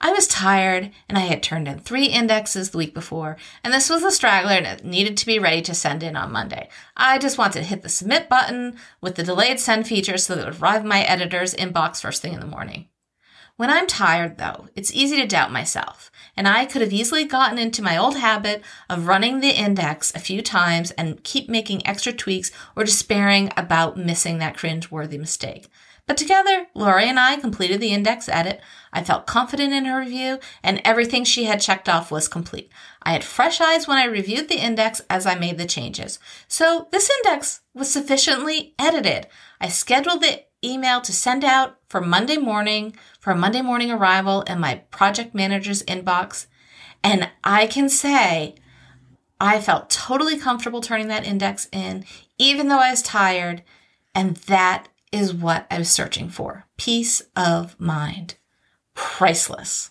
I 0.00 0.12
was 0.12 0.28
tired 0.28 0.90
and 1.08 1.16
I 1.16 1.22
had 1.22 1.42
turned 1.42 1.68
in 1.68 1.78
three 1.78 2.06
indexes 2.06 2.70
the 2.70 2.78
week 2.78 2.92
before, 2.92 3.36
and 3.64 3.72
this 3.72 3.88
was 3.88 4.02
a 4.02 4.10
straggler 4.10 4.52
and 4.52 4.66
it 4.66 4.84
needed 4.84 5.16
to 5.16 5.26
be 5.26 5.38
ready 5.38 5.62
to 5.62 5.74
send 5.74 6.02
in 6.02 6.16
on 6.16 6.32
Monday. 6.32 6.68
I 6.96 7.18
just 7.18 7.38
wanted 7.38 7.60
to 7.60 7.66
hit 7.66 7.82
the 7.82 7.88
submit 7.88 8.28
button 8.28 8.76
with 9.00 9.14
the 9.14 9.22
delayed 9.22 9.58
send 9.58 9.86
feature 9.86 10.18
so 10.18 10.34
that 10.34 10.42
it 10.42 10.44
would 10.44 10.60
arrive 10.62 10.82
in 10.82 10.88
my 10.88 11.02
editor's 11.02 11.54
inbox 11.54 12.00
first 12.00 12.20
thing 12.20 12.34
in 12.34 12.40
the 12.40 12.46
morning. 12.46 12.88
When 13.56 13.70
I'm 13.70 13.86
tired, 13.86 14.36
though, 14.36 14.68
it's 14.74 14.92
easy 14.92 15.16
to 15.16 15.26
doubt 15.26 15.50
myself, 15.50 16.10
and 16.36 16.46
I 16.46 16.66
could 16.66 16.82
have 16.82 16.92
easily 16.92 17.24
gotten 17.24 17.56
into 17.56 17.80
my 17.80 17.96
old 17.96 18.18
habit 18.18 18.62
of 18.90 19.06
running 19.06 19.40
the 19.40 19.48
index 19.48 20.14
a 20.14 20.18
few 20.18 20.42
times 20.42 20.90
and 20.90 21.24
keep 21.24 21.48
making 21.48 21.86
extra 21.86 22.12
tweaks 22.12 22.50
or 22.76 22.84
despairing 22.84 23.50
about 23.56 23.96
missing 23.96 24.36
that 24.38 24.58
cringe-worthy 24.58 25.16
mistake. 25.16 25.68
But 26.06 26.16
together, 26.16 26.68
Lori 26.72 27.08
and 27.08 27.18
I 27.18 27.36
completed 27.36 27.80
the 27.80 27.92
index 27.92 28.28
edit. 28.28 28.60
I 28.92 29.02
felt 29.02 29.26
confident 29.26 29.72
in 29.72 29.86
her 29.86 29.98
review, 29.98 30.38
and 30.62 30.80
everything 30.84 31.24
she 31.24 31.44
had 31.44 31.60
checked 31.60 31.88
off 31.88 32.12
was 32.12 32.28
complete. 32.28 32.70
I 33.02 33.12
had 33.12 33.24
fresh 33.24 33.60
eyes 33.60 33.88
when 33.88 33.98
I 33.98 34.04
reviewed 34.04 34.48
the 34.48 34.64
index 34.64 35.00
as 35.10 35.26
I 35.26 35.34
made 35.34 35.58
the 35.58 35.66
changes. 35.66 36.20
So 36.46 36.86
this 36.92 37.10
index 37.10 37.60
was 37.74 37.90
sufficiently 37.90 38.74
edited. 38.78 39.26
I 39.60 39.68
scheduled 39.68 40.22
the 40.22 40.44
email 40.64 41.00
to 41.00 41.12
send 41.12 41.44
out 41.44 41.78
for 41.88 42.00
Monday 42.00 42.36
morning, 42.36 42.96
for 43.18 43.32
a 43.32 43.36
Monday 43.36 43.62
morning 43.62 43.90
arrival 43.90 44.42
in 44.42 44.60
my 44.60 44.76
project 44.92 45.34
manager's 45.34 45.82
inbox. 45.84 46.46
And 47.02 47.30
I 47.42 47.66
can 47.66 47.88
say 47.88 48.54
I 49.40 49.60
felt 49.60 49.90
totally 49.90 50.38
comfortable 50.38 50.80
turning 50.80 51.08
that 51.08 51.26
index 51.26 51.68
in, 51.72 52.04
even 52.38 52.68
though 52.68 52.78
I 52.78 52.90
was 52.90 53.02
tired. 53.02 53.64
And 54.14 54.36
that 54.36 54.88
is 55.12 55.32
what 55.32 55.66
I 55.70 55.78
was 55.78 55.90
searching 55.90 56.28
for 56.28 56.66
peace 56.76 57.22
of 57.34 57.78
mind. 57.80 58.36
Priceless. 58.94 59.90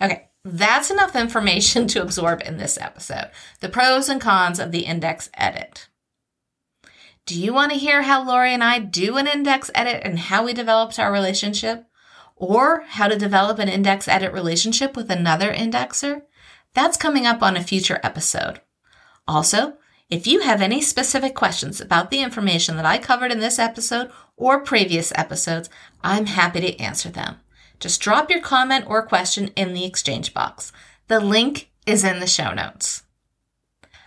Okay, 0.00 0.28
that's 0.44 0.90
enough 0.90 1.14
information 1.14 1.86
to 1.88 2.02
absorb 2.02 2.42
in 2.42 2.56
this 2.56 2.78
episode. 2.78 3.30
The 3.60 3.68
pros 3.68 4.08
and 4.08 4.20
cons 4.20 4.58
of 4.58 4.72
the 4.72 4.86
index 4.86 5.30
edit. 5.34 5.88
Do 7.26 7.38
you 7.38 7.52
want 7.52 7.72
to 7.72 7.78
hear 7.78 8.02
how 8.02 8.26
Lori 8.26 8.52
and 8.52 8.64
I 8.64 8.78
do 8.78 9.16
an 9.16 9.26
index 9.26 9.70
edit 9.74 10.02
and 10.04 10.18
how 10.18 10.44
we 10.44 10.52
developed 10.52 10.98
our 10.98 11.12
relationship? 11.12 11.86
Or 12.34 12.84
how 12.88 13.06
to 13.06 13.18
develop 13.18 13.58
an 13.58 13.68
index 13.68 14.08
edit 14.08 14.32
relationship 14.32 14.96
with 14.96 15.10
another 15.10 15.52
indexer? 15.52 16.22
That's 16.74 16.96
coming 16.96 17.26
up 17.26 17.42
on 17.42 17.56
a 17.56 17.62
future 17.62 18.00
episode. 18.02 18.62
Also, 19.28 19.74
if 20.10 20.26
you 20.26 20.40
have 20.40 20.60
any 20.60 20.80
specific 20.80 21.34
questions 21.34 21.80
about 21.80 22.10
the 22.10 22.20
information 22.20 22.76
that 22.76 22.84
I 22.84 22.98
covered 22.98 23.30
in 23.30 23.38
this 23.38 23.58
episode 23.58 24.10
or 24.36 24.60
previous 24.60 25.12
episodes, 25.14 25.70
I'm 26.02 26.26
happy 26.26 26.60
to 26.60 26.78
answer 26.80 27.08
them. 27.08 27.36
Just 27.78 28.00
drop 28.00 28.28
your 28.28 28.40
comment 28.40 28.86
or 28.88 29.06
question 29.06 29.48
in 29.56 29.72
the 29.72 29.84
exchange 29.84 30.34
box. 30.34 30.72
The 31.06 31.20
link 31.20 31.70
is 31.86 32.04
in 32.04 32.18
the 32.18 32.26
show 32.26 32.52
notes. 32.52 33.04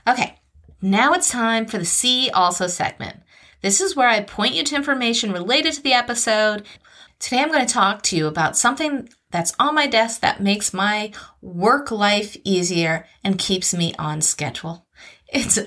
Okay, 0.08 0.39
now 0.82 1.13
it's 1.13 1.30
time 1.30 1.66
for 1.66 1.78
the 1.78 1.86
See 1.86 2.30
Also 2.32 2.68
segment. 2.68 3.22
This 3.62 3.80
is 3.80 3.96
where 3.96 4.10
I 4.10 4.22
point 4.22 4.56
you 4.56 4.63
to 4.66 4.76
information 4.76 5.32
related 5.32 5.74
to 5.74 5.82
the 5.82 5.94
episode. 5.94 6.66
Today 7.18 7.39
I'm 7.39 7.48
going 7.48 7.66
to 7.66 7.74
talk 7.74 8.02
to 8.04 8.18
you 8.18 8.28
about 8.28 8.58
something 8.58 9.08
that's 9.32 9.54
on 9.58 9.74
my 9.74 9.88
desk 9.88 10.20
that 10.20 10.44
makes 10.44 10.74
my 10.74 11.13
work 11.42 11.89
life 11.89 12.36
easier 12.44 13.08
and 13.24 13.39
keeps 13.39 13.74
me 13.74 13.96
on 13.98 14.20
schedule. 14.20 14.86
It's 15.30 15.58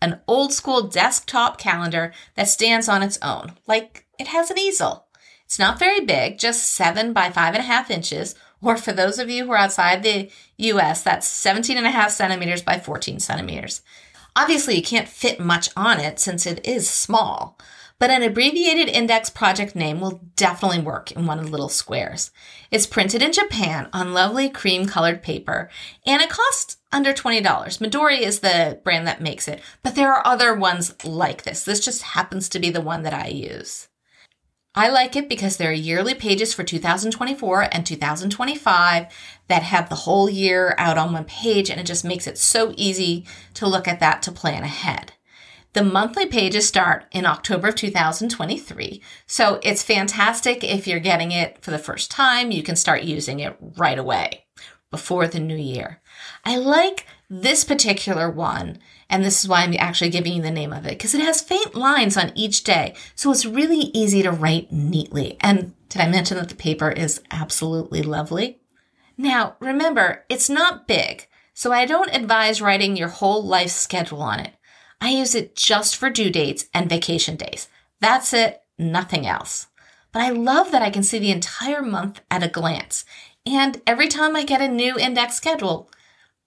an 0.00 0.20
old 0.26 0.52
school 0.52 0.82
desktop 0.82 1.58
calendar 1.58 2.12
that 2.34 2.48
stands 2.48 2.88
on 2.88 3.02
its 3.02 3.18
own, 3.22 3.52
like 3.66 4.06
it 4.18 4.28
has 4.28 4.50
an 4.50 4.58
easel. 4.58 5.06
It's 5.44 5.58
not 5.58 5.78
very 5.78 6.00
big, 6.00 6.38
just 6.38 6.70
seven 6.72 7.12
by 7.12 7.30
five 7.30 7.54
and 7.54 7.62
a 7.62 7.66
half 7.66 7.90
inches, 7.90 8.34
or 8.60 8.76
for 8.76 8.92
those 8.92 9.18
of 9.18 9.30
you 9.30 9.46
who 9.46 9.52
are 9.52 9.56
outside 9.56 10.02
the 10.02 10.30
US, 10.56 11.02
that's 11.02 11.26
17 11.26 11.76
and 11.76 11.86
a 11.86 11.90
half 11.90 12.10
centimeters 12.10 12.62
by 12.62 12.78
14 12.78 13.18
centimeters. 13.18 13.80
Obviously, 14.36 14.76
you 14.76 14.82
can't 14.82 15.08
fit 15.08 15.40
much 15.40 15.70
on 15.76 16.00
it 16.00 16.18
since 16.18 16.46
it 16.46 16.64
is 16.66 16.88
small, 16.88 17.58
but 17.98 18.10
an 18.10 18.22
abbreviated 18.22 18.88
index 18.88 19.28
project 19.28 19.74
name 19.74 20.00
will 20.00 20.20
definitely 20.36 20.80
work 20.80 21.10
in 21.12 21.26
one 21.26 21.38
of 21.38 21.46
the 21.46 21.50
little 21.50 21.68
squares. 21.68 22.30
It's 22.70 22.86
printed 22.86 23.22
in 23.22 23.32
Japan 23.32 23.88
on 23.92 24.12
lovely 24.12 24.48
cream 24.48 24.86
colored 24.86 25.22
paper 25.22 25.68
and 26.06 26.22
it 26.22 26.30
costs 26.30 26.76
under 26.92 27.12
$20. 27.12 27.42
Midori 27.42 28.20
is 28.20 28.40
the 28.40 28.80
brand 28.84 29.06
that 29.06 29.20
makes 29.20 29.48
it, 29.48 29.60
but 29.82 29.94
there 29.94 30.12
are 30.12 30.26
other 30.26 30.54
ones 30.54 30.94
like 31.04 31.42
this. 31.42 31.64
This 31.64 31.84
just 31.84 32.02
happens 32.02 32.48
to 32.50 32.58
be 32.58 32.70
the 32.70 32.80
one 32.80 33.02
that 33.02 33.14
I 33.14 33.28
use. 33.28 33.88
I 34.74 34.90
like 34.90 35.16
it 35.16 35.28
because 35.28 35.56
there 35.56 35.70
are 35.70 35.72
yearly 35.72 36.14
pages 36.14 36.54
for 36.54 36.62
2024 36.62 37.68
and 37.72 37.84
2025 37.84 39.06
that 39.48 39.62
have 39.62 39.88
the 39.88 39.96
whole 39.96 40.30
year 40.30 40.76
out 40.78 40.96
on 40.96 41.12
one 41.12 41.24
page, 41.24 41.68
and 41.68 41.80
it 41.80 41.84
just 41.84 42.04
makes 42.04 42.28
it 42.28 42.38
so 42.38 42.72
easy 42.76 43.26
to 43.54 43.66
look 43.66 43.88
at 43.88 43.98
that 43.98 44.22
to 44.22 44.30
plan 44.30 44.62
ahead. 44.62 45.14
The 45.74 45.84
monthly 45.84 46.26
pages 46.26 46.66
start 46.66 47.04
in 47.12 47.26
October 47.26 47.68
of 47.68 47.74
2023, 47.74 49.02
so 49.26 49.60
it's 49.62 49.82
fantastic 49.82 50.64
if 50.64 50.86
you're 50.86 50.98
getting 50.98 51.30
it 51.30 51.62
for 51.62 51.70
the 51.70 51.78
first 51.78 52.10
time. 52.10 52.50
You 52.50 52.62
can 52.62 52.74
start 52.74 53.02
using 53.02 53.40
it 53.40 53.56
right 53.76 53.98
away 53.98 54.46
before 54.90 55.28
the 55.28 55.38
new 55.38 55.56
year. 55.56 56.00
I 56.44 56.56
like 56.56 57.06
this 57.28 57.64
particular 57.64 58.30
one, 58.30 58.78
and 59.10 59.22
this 59.22 59.42
is 59.42 59.48
why 59.48 59.62
I'm 59.62 59.74
actually 59.78 60.08
giving 60.08 60.32
you 60.32 60.42
the 60.42 60.50
name 60.50 60.72
of 60.72 60.86
it, 60.86 60.92
because 60.92 61.14
it 61.14 61.20
has 61.20 61.42
faint 61.42 61.74
lines 61.74 62.16
on 62.16 62.32
each 62.34 62.64
day, 62.64 62.94
so 63.14 63.30
it's 63.30 63.44
really 63.44 63.90
easy 63.92 64.22
to 64.22 64.32
write 64.32 64.72
neatly. 64.72 65.36
And 65.40 65.74
did 65.90 66.00
I 66.00 66.08
mention 66.08 66.38
that 66.38 66.48
the 66.48 66.54
paper 66.54 66.90
is 66.90 67.20
absolutely 67.30 68.02
lovely? 68.02 68.60
Now, 69.18 69.56
remember, 69.60 70.24
it's 70.30 70.48
not 70.48 70.88
big, 70.88 71.26
so 71.52 71.72
I 71.72 71.84
don't 71.84 72.14
advise 72.14 72.62
writing 72.62 72.96
your 72.96 73.08
whole 73.08 73.44
life 73.44 73.70
schedule 73.70 74.22
on 74.22 74.40
it. 74.40 74.54
I 75.00 75.10
use 75.10 75.34
it 75.34 75.54
just 75.54 75.96
for 75.96 76.10
due 76.10 76.30
dates 76.30 76.66
and 76.74 76.88
vacation 76.88 77.36
days. 77.36 77.68
That's 78.00 78.32
it, 78.32 78.62
nothing 78.78 79.26
else. 79.26 79.68
But 80.12 80.22
I 80.22 80.30
love 80.30 80.70
that 80.72 80.82
I 80.82 80.90
can 80.90 81.02
see 81.02 81.18
the 81.18 81.30
entire 81.30 81.82
month 81.82 82.20
at 82.30 82.42
a 82.42 82.48
glance. 82.48 83.04
And 83.46 83.80
every 83.86 84.08
time 84.08 84.34
I 84.34 84.44
get 84.44 84.60
a 84.60 84.68
new 84.68 84.98
index 84.98 85.36
schedule, 85.36 85.90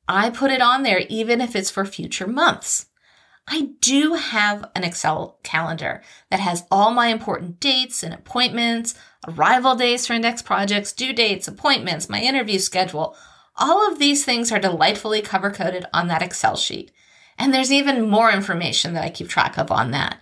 I 0.08 0.30
put 0.30 0.52
it 0.52 0.62
on 0.62 0.84
there, 0.84 1.04
even 1.10 1.42
if 1.42 1.56
it's 1.56 1.72
for 1.72 1.86
future 1.86 2.28
months. 2.28 2.88
I 3.48 3.72
do 3.82 4.14
have 4.14 4.70
an 4.76 4.84
Excel 4.84 5.40
calendar 5.44 6.02
that 6.30 6.40
has 6.40 6.64
all 6.70 6.92
my 6.92 7.08
important 7.08 7.60
dates 7.60 8.04
and 8.04 8.14
appointments, 8.14 8.96
arrival 9.28 9.76
days 9.76 10.06
for 10.06 10.14
index 10.14 10.42
projects, 10.42 10.94
due 10.94 11.14
dates, 11.14 11.48
appointments, 11.48 12.10
my 12.10 12.22
interview 12.22 12.60
schedule. 12.60 13.16
All 13.56 13.92
of 13.92 14.00
these 14.00 14.24
things 14.24 14.52
are 14.52 14.60
delightfully 14.60 15.22
cover 15.22 15.52
coded 15.52 15.86
on 15.94 16.08
that 16.08 16.22
Excel 16.22 16.56
sheet. 16.56 16.92
And 17.42 17.52
there's 17.52 17.72
even 17.72 18.08
more 18.08 18.32
information 18.32 18.94
that 18.94 19.04
I 19.04 19.10
keep 19.10 19.28
track 19.28 19.58
of 19.58 19.72
on 19.72 19.90
that. 19.90 20.20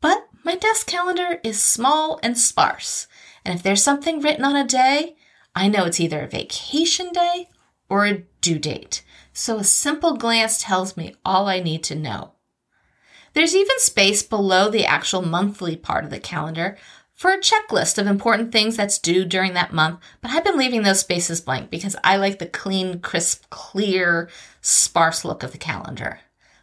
But 0.00 0.28
my 0.44 0.54
desk 0.54 0.86
calendar 0.86 1.40
is 1.42 1.60
small 1.60 2.20
and 2.22 2.38
sparse. 2.38 3.08
And 3.44 3.56
if 3.56 3.64
there's 3.64 3.82
something 3.82 4.20
written 4.20 4.44
on 4.44 4.54
a 4.54 4.64
day, 4.64 5.16
I 5.56 5.66
know 5.66 5.86
it's 5.86 5.98
either 5.98 6.22
a 6.22 6.28
vacation 6.28 7.10
day 7.10 7.48
or 7.88 8.06
a 8.06 8.22
due 8.40 8.60
date, 8.60 9.02
so 9.32 9.56
a 9.56 9.64
simple 9.64 10.16
glance 10.16 10.62
tells 10.62 10.96
me 10.96 11.16
all 11.24 11.48
I 11.48 11.58
need 11.58 11.82
to 11.84 11.96
know. 11.96 12.34
There's 13.32 13.56
even 13.56 13.80
space 13.80 14.22
below 14.22 14.70
the 14.70 14.86
actual 14.86 15.22
monthly 15.22 15.74
part 15.74 16.04
of 16.04 16.10
the 16.10 16.20
calendar 16.20 16.78
for 17.14 17.30
a 17.30 17.38
checklist 17.38 17.96
of 17.98 18.06
important 18.06 18.50
things 18.52 18.76
that's 18.76 18.98
due 18.98 19.24
during 19.24 19.54
that 19.54 19.72
month, 19.72 20.00
but 20.20 20.32
I've 20.32 20.44
been 20.44 20.58
leaving 20.58 20.82
those 20.82 21.00
spaces 21.00 21.40
blank 21.40 21.70
because 21.70 21.96
I 22.02 22.16
like 22.16 22.38
the 22.38 22.46
clean, 22.46 23.00
crisp, 23.00 23.48
clear, 23.50 24.28
sparse 24.60 25.24
look 25.24 25.42
of 25.42 25.52
the 25.52 25.58
calendar. 25.58 26.20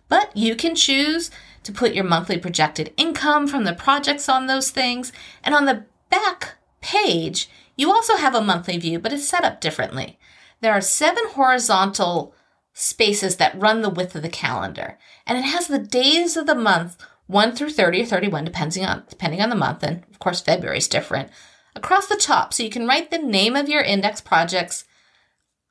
But 0.09 0.35
you 0.35 0.55
can 0.55 0.75
choose 0.75 1.31
to 1.63 1.71
put 1.71 1.93
your 1.93 2.03
monthly 2.03 2.37
projected 2.37 2.93
income 2.97 3.47
from 3.47 3.63
the 3.63 3.73
projects 3.73 4.27
on 4.27 4.47
those 4.47 4.71
things, 4.71 5.13
and 5.43 5.55
on 5.55 5.65
the 5.65 5.85
back 6.09 6.55
page, 6.81 7.49
you 7.77 7.91
also 7.91 8.17
have 8.17 8.35
a 8.35 8.41
monthly 8.41 8.77
view, 8.77 8.99
but 8.99 9.13
it's 9.13 9.27
set 9.27 9.45
up 9.45 9.61
differently. 9.61 10.19
There 10.59 10.73
are 10.73 10.81
seven 10.81 11.23
horizontal 11.29 12.35
spaces 12.73 13.37
that 13.37 13.59
run 13.59 13.81
the 13.81 13.89
width 13.89 14.15
of 14.15 14.21
the 14.21 14.29
calendar, 14.29 14.97
and 15.25 15.37
it 15.37 15.43
has 15.43 15.67
the 15.67 15.79
days 15.79 16.35
of 16.35 16.45
the 16.45 16.55
month 16.55 16.97
1 17.31 17.55
through 17.55 17.69
30 17.69 18.03
or 18.03 18.05
31, 18.05 18.45
depending 18.45 18.85
on, 18.85 19.03
depending 19.09 19.41
on 19.41 19.49
the 19.49 19.55
month, 19.55 19.83
and 19.83 20.03
of 20.11 20.19
course, 20.19 20.41
February 20.41 20.79
is 20.79 20.87
different, 20.87 21.29
across 21.75 22.07
the 22.07 22.17
top. 22.17 22.53
So 22.53 22.63
you 22.63 22.69
can 22.69 22.85
write 22.85 23.09
the 23.09 23.17
name 23.17 23.55
of 23.55 23.69
your 23.69 23.81
index 23.81 24.19
projects 24.19 24.83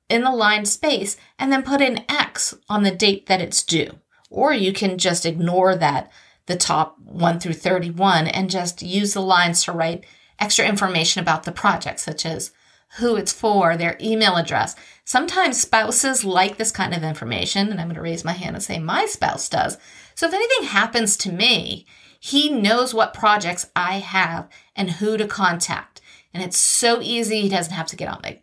in 0.09 0.23
the 0.23 0.31
line 0.31 0.65
space 0.65 1.17
and 1.39 1.53
then 1.53 1.63
put 1.63 1.83
an 1.83 2.05
X 2.09 2.55
on 2.69 2.83
the 2.83 2.91
date 2.91 3.27
that 3.27 3.43
it's 3.43 3.63
due. 3.63 3.99
Or 4.31 4.55
you 4.55 4.73
can 4.73 4.97
just 4.97 5.27
ignore 5.27 5.77
that, 5.77 6.11
the 6.47 6.57
top 6.57 6.99
1 6.99 7.41
through 7.41 7.53
31, 7.53 8.27
and 8.27 8.49
just 8.49 8.81
use 8.81 9.13
the 9.13 9.21
lines 9.21 9.63
to 9.65 9.73
write 9.73 10.05
extra 10.39 10.67
information 10.67 11.21
about 11.21 11.43
the 11.43 11.53
project, 11.53 12.01
such 12.01 12.25
as 12.25 12.53
who 12.97 13.17
it's 13.17 13.33
for, 13.33 13.77
their 13.77 13.99
email 14.01 14.37
address. 14.37 14.75
Sometimes 15.05 15.61
spouses 15.61 16.25
like 16.25 16.57
this 16.57 16.73
kind 16.73 16.95
of 16.95 17.03
information, 17.03 17.71
and 17.71 17.81
I'm 17.81 17.89
going 17.89 17.97
to 17.97 18.01
raise 18.01 18.25
my 18.25 18.33
hand 18.33 18.57
and 18.57 18.63
say 18.63 18.79
my 18.79 19.07
spouse 19.07 19.49
does. 19.49 19.77
So 20.21 20.27
if 20.27 20.35
anything 20.35 20.69
happens 20.69 21.17
to 21.17 21.33
me, 21.33 21.87
he 22.21 22.51
knows 22.51 22.93
what 22.93 23.15
projects 23.15 23.71
I 23.75 24.01
have 24.01 24.51
and 24.77 24.91
who 24.91 25.17
to 25.17 25.27
contact. 25.27 26.03
And 26.35 26.43
it's 26.43 26.59
so 26.59 27.01
easy. 27.01 27.41
He 27.41 27.49
doesn't 27.49 27.73
have 27.73 27.87
to 27.87 27.97
get 27.97 28.11
on 28.11 28.21
the 28.21 28.39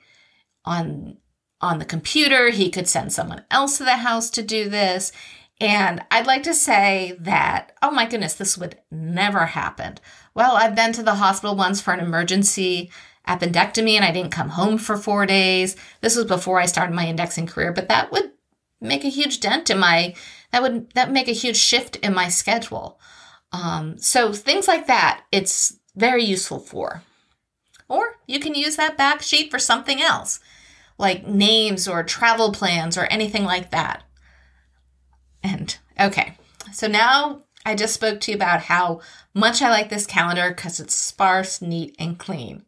on 0.65 1.17
on 1.61 1.77
the 1.77 1.85
computer. 1.85 2.49
He 2.49 2.71
could 2.71 2.87
send 2.87 3.13
someone 3.13 3.45
else 3.51 3.77
to 3.77 3.83
the 3.83 3.97
house 3.97 4.31
to 4.31 4.41
do 4.41 4.69
this. 4.69 5.11
And 5.61 6.03
I'd 6.09 6.25
like 6.25 6.41
to 6.43 6.55
say 6.55 7.15
that, 7.19 7.73
oh 7.83 7.91
my 7.91 8.07
goodness, 8.07 8.33
this 8.33 8.57
would 8.57 8.79
never 8.89 9.45
happen. 9.45 9.99
Well, 10.33 10.57
I've 10.57 10.73
been 10.73 10.93
to 10.93 11.03
the 11.03 11.13
hospital 11.13 11.55
once 11.55 11.79
for 11.79 11.93
an 11.93 11.99
emergency 11.99 12.89
appendectomy 13.27 13.93
and 13.93 14.03
I 14.03 14.11
didn't 14.11 14.31
come 14.31 14.49
home 14.49 14.79
for 14.79 14.97
four 14.97 15.27
days. 15.27 15.75
This 16.01 16.15
was 16.15 16.25
before 16.25 16.59
I 16.59 16.65
started 16.65 16.95
my 16.95 17.05
indexing 17.05 17.45
career, 17.45 17.71
but 17.71 17.87
that 17.89 18.11
would 18.11 18.31
make 18.81 19.03
a 19.03 19.09
huge 19.09 19.39
dent 19.39 19.69
in 19.69 19.77
my, 19.77 20.15
that 20.51 20.61
would, 20.61 20.91
that 20.93 21.07
would 21.07 21.13
make 21.13 21.27
a 21.27 21.33
huge 21.33 21.57
shift 21.57 21.97
in 21.97 22.13
my 22.13 22.29
schedule. 22.29 22.99
Um, 23.51 23.97
so 23.97 24.33
things 24.33 24.67
like 24.67 24.87
that, 24.87 25.23
it's 25.31 25.77
very 25.95 26.23
useful 26.23 26.59
for. 26.59 27.03
Or 27.89 28.15
you 28.27 28.39
can 28.39 28.55
use 28.55 28.75
that 28.75 28.97
back 28.97 29.21
sheet 29.21 29.49
for 29.49 29.59
something 29.59 30.01
else, 30.01 30.39
like 30.97 31.27
names 31.27 31.87
or 31.87 32.03
travel 32.03 32.51
plans 32.51 32.97
or 32.97 33.05
anything 33.05 33.43
like 33.43 33.71
that. 33.71 34.03
And 35.43 35.77
okay, 35.99 36.37
so 36.73 36.87
now 36.87 37.43
I 37.65 37.75
just 37.75 37.93
spoke 37.93 38.19
to 38.21 38.31
you 38.31 38.35
about 38.35 38.63
how 38.63 39.01
much 39.33 39.61
I 39.61 39.69
like 39.69 39.89
this 39.89 40.05
calendar 40.05 40.49
because 40.49 40.79
it's 40.79 40.95
sparse, 40.95 41.61
neat, 41.61 41.95
and 41.99 42.17
clean. 42.17 42.65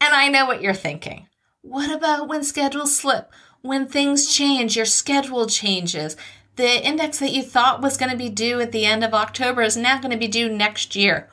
And 0.00 0.12
I 0.14 0.28
know 0.28 0.44
what 0.46 0.60
you're 0.60 0.74
thinking. 0.74 1.28
What 1.62 1.90
about 1.90 2.28
when 2.28 2.44
schedules 2.44 2.94
slip? 2.94 3.32
When 3.62 3.86
things 3.86 4.34
change, 4.34 4.76
your 4.76 4.84
schedule 4.84 5.46
changes. 5.46 6.16
The 6.56 6.86
index 6.86 7.18
that 7.18 7.32
you 7.32 7.42
thought 7.42 7.82
was 7.82 7.96
going 7.96 8.12
to 8.12 8.16
be 8.16 8.28
due 8.28 8.60
at 8.60 8.70
the 8.70 8.84
end 8.84 9.02
of 9.02 9.12
October 9.12 9.62
is 9.62 9.76
now 9.76 9.98
going 9.98 10.12
to 10.12 10.16
be 10.16 10.28
due 10.28 10.48
next 10.48 10.94
year. 10.94 11.28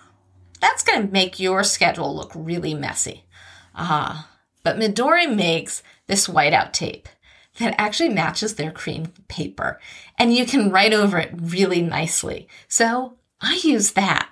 That's 0.59 0.83
going 0.83 1.05
to 1.07 1.13
make 1.13 1.39
your 1.39 1.63
schedule 1.63 2.15
look 2.15 2.31
really 2.33 2.73
messy. 2.73 3.25
Ah, 3.75 4.29
but 4.63 4.77
Midori 4.77 5.33
makes 5.33 5.83
this 6.07 6.27
whiteout 6.27 6.73
tape 6.73 7.07
that 7.59 7.75
actually 7.77 8.09
matches 8.09 8.55
their 8.55 8.71
cream 8.71 9.07
paper 9.27 9.79
and 10.17 10.33
you 10.33 10.45
can 10.45 10.71
write 10.71 10.93
over 10.93 11.17
it 11.17 11.31
really 11.35 11.81
nicely. 11.81 12.47
So 12.67 13.17
I 13.39 13.59
use 13.63 13.91
that. 13.91 14.29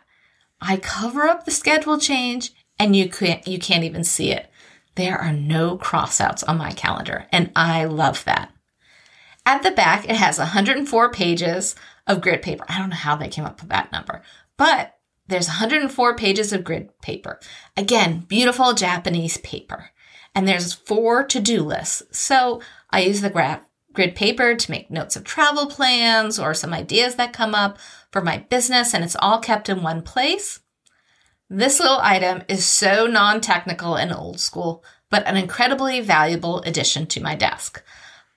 I 0.61 0.77
cover 0.77 1.23
up 1.23 1.45
the 1.45 1.51
schedule 1.51 1.97
change 1.97 2.51
and 2.77 2.95
you 2.95 3.09
can't, 3.09 3.47
you 3.47 3.59
can't 3.59 3.83
even 3.83 4.03
see 4.03 4.31
it. 4.31 4.49
There 4.95 5.17
are 5.17 5.33
no 5.33 5.77
crossouts 5.77 6.43
on 6.47 6.57
my 6.57 6.71
calendar 6.71 7.25
and 7.31 7.51
I 7.55 7.85
love 7.85 8.23
that. 8.25 8.51
At 9.49 9.63
the 9.63 9.71
back, 9.71 10.07
it 10.07 10.15
has 10.15 10.37
104 10.37 11.11
pages 11.11 11.73
of 12.05 12.21
grid 12.21 12.43
paper. 12.43 12.63
I 12.69 12.77
don't 12.77 12.89
know 12.89 12.95
how 12.95 13.15
they 13.15 13.27
came 13.27 13.45
up 13.45 13.59
with 13.59 13.71
that 13.71 13.91
number, 13.91 14.21
but 14.57 14.99
there's 15.27 15.47
104 15.47 16.15
pages 16.15 16.53
of 16.53 16.63
grid 16.63 16.91
paper. 17.01 17.39
Again, 17.75 18.25
beautiful 18.27 18.75
Japanese 18.75 19.37
paper. 19.37 19.89
And 20.35 20.47
there's 20.47 20.73
four 20.73 21.23
to-do 21.23 21.63
lists. 21.63 22.03
So 22.11 22.61
I 22.91 23.01
use 23.01 23.21
the 23.21 23.31
graph 23.31 23.65
grid 23.91 24.13
paper 24.15 24.53
to 24.53 24.71
make 24.71 24.91
notes 24.91 25.15
of 25.15 25.23
travel 25.23 25.65
plans 25.65 26.37
or 26.37 26.53
some 26.53 26.71
ideas 26.71 27.15
that 27.15 27.33
come 27.33 27.55
up 27.55 27.79
for 28.11 28.21
my 28.21 28.45
business, 28.51 28.93
and 28.93 29.03
it's 29.03 29.17
all 29.17 29.39
kept 29.39 29.67
in 29.67 29.81
one 29.81 30.03
place. 30.03 30.59
This 31.49 31.79
little 31.79 32.01
item 32.03 32.43
is 32.47 32.67
so 32.67 33.07
non 33.07 33.41
technical 33.41 33.95
and 33.95 34.13
old 34.13 34.39
school, 34.39 34.83
but 35.09 35.25
an 35.25 35.37
incredibly 35.37 36.01
valuable 36.01 36.61
addition 36.61 37.07
to 37.07 37.23
my 37.23 37.33
desk. 37.33 37.83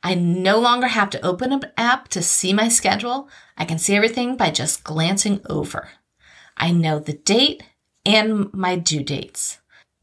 I 0.03 0.15
no 0.15 0.59
longer 0.59 0.88
have 0.88 1.11
to 1.11 1.25
open 1.25 1.53
an 1.53 1.62
app 1.77 2.09
to 2.09 2.23
see 2.23 2.53
my 2.53 2.69
schedule. 2.69 3.29
I 3.57 3.65
can 3.65 3.79
see 3.79 3.95
everything 3.95 4.37
by 4.37 4.51
just 4.51 4.83
glancing 4.83 5.41
over. 5.49 5.91
I 6.57 6.73
know 6.73 6.99
the 6.99 7.12
date 7.12 7.62
and 8.05 8.53
my 8.53 8.77
due 8.77 9.05
dates. 9.05 9.61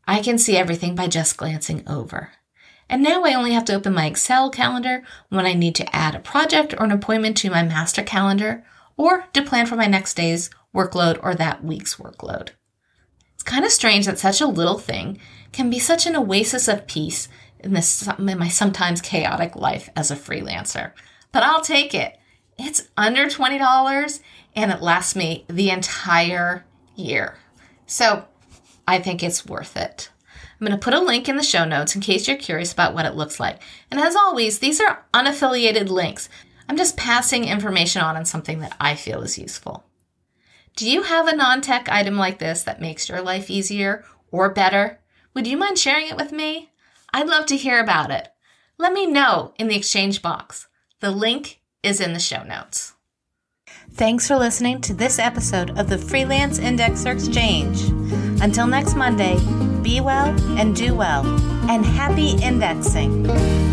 I 0.07 0.21
can 0.21 0.37
see 0.37 0.57
everything 0.57 0.95
by 0.95 1.07
just 1.07 1.37
glancing 1.37 1.83
over. 1.87 2.31
And 2.89 3.03
now 3.03 3.23
I 3.23 3.35
only 3.35 3.51
have 3.51 3.65
to 3.65 3.75
open 3.75 3.93
my 3.93 4.07
Excel 4.07 4.49
calendar 4.49 5.03
when 5.29 5.45
I 5.45 5.53
need 5.53 5.75
to 5.75 5.95
add 5.95 6.15
a 6.15 6.19
project 6.19 6.73
or 6.73 6.85
an 6.85 6.91
appointment 6.91 7.37
to 7.37 7.51
my 7.51 7.61
master 7.61 8.01
calendar 8.01 8.63
or 8.97 9.25
to 9.33 9.43
plan 9.43 9.67
for 9.67 9.75
my 9.75 9.85
next 9.85 10.15
day's 10.15 10.49
workload 10.73 11.19
or 11.21 11.35
that 11.35 11.63
week's 11.63 11.95
workload. 11.95 12.49
It's 13.35 13.43
kind 13.43 13.63
of 13.63 13.71
strange 13.71 14.07
that 14.07 14.17
such 14.17 14.41
a 14.41 14.47
little 14.47 14.79
thing 14.79 15.19
can 15.51 15.69
be 15.69 15.79
such 15.79 16.07
an 16.07 16.15
oasis 16.15 16.67
of 16.67 16.87
peace 16.87 17.29
in, 17.59 17.73
this, 17.73 18.07
in 18.17 18.37
my 18.37 18.47
sometimes 18.47 19.01
chaotic 19.01 19.55
life 19.55 19.89
as 19.95 20.11
a 20.11 20.15
freelancer. 20.15 20.91
But 21.31 21.43
I'll 21.43 21.61
take 21.61 21.93
it. 21.93 22.17
It's 22.57 22.89
under 22.97 23.25
$20 23.25 24.19
and 24.55 24.71
it 24.71 24.81
lasts 24.81 25.15
me 25.15 25.45
the 25.47 25.69
entire 25.69 26.65
year. 26.95 27.37
So 27.85 28.25
I 28.87 28.99
think 28.99 29.23
it's 29.23 29.45
worth 29.45 29.77
it. 29.77 30.09
I'm 30.59 30.67
going 30.67 30.77
to 30.77 30.83
put 30.83 30.93
a 30.93 30.99
link 30.99 31.29
in 31.29 31.37
the 31.37 31.43
show 31.43 31.63
notes 31.63 31.95
in 31.95 32.01
case 32.01 32.27
you're 32.27 32.35
curious 32.35 32.73
about 32.73 32.93
what 32.93 33.05
it 33.05 33.15
looks 33.15 33.39
like. 33.39 33.61
And 33.89 33.99
as 33.99 34.15
always, 34.15 34.59
these 34.59 34.81
are 34.81 35.05
unaffiliated 35.13 35.89
links. 35.89 36.27
I'm 36.67 36.75
just 36.75 36.97
passing 36.97 37.45
information 37.45 38.01
on 38.01 38.17
on 38.17 38.25
something 38.25 38.59
that 38.59 38.75
I 38.79 38.95
feel 38.95 39.21
is 39.21 39.39
useful. 39.39 39.85
Do 40.75 40.89
you 40.89 41.03
have 41.03 41.27
a 41.27 41.35
non 41.35 41.61
tech 41.61 41.89
item 41.89 42.17
like 42.17 42.39
this 42.39 42.63
that 42.63 42.81
makes 42.81 43.09
your 43.09 43.21
life 43.21 43.49
easier 43.49 44.03
or 44.31 44.49
better? 44.49 44.99
Would 45.33 45.47
you 45.47 45.57
mind 45.57 45.79
sharing 45.79 46.07
it 46.07 46.17
with 46.17 46.31
me? 46.31 46.71
I'd 47.13 47.27
love 47.27 47.45
to 47.47 47.57
hear 47.57 47.79
about 47.79 48.11
it. 48.11 48.29
Let 48.77 48.93
me 48.93 49.05
know 49.05 49.53
in 49.57 49.67
the 49.67 49.75
exchange 49.75 50.21
box. 50.21 50.67
The 50.99 51.11
link 51.11 51.61
is 51.83 51.99
in 51.99 52.13
the 52.13 52.19
show 52.19 52.43
notes. 52.43 52.93
Thanks 53.91 54.27
for 54.27 54.35
listening 54.35 54.81
to 54.81 54.93
this 54.93 55.19
episode 55.19 55.77
of 55.77 55.89
the 55.89 55.97
Freelance 55.97 56.59
Indexer 56.59 57.13
Exchange. 57.13 57.81
Until 58.41 58.67
next 58.67 58.95
Monday, 58.95 59.35
be 59.81 59.99
well 60.01 60.27
and 60.59 60.75
do 60.75 60.95
well, 60.95 61.25
and 61.69 61.85
happy 61.85 62.31
indexing. 62.41 63.68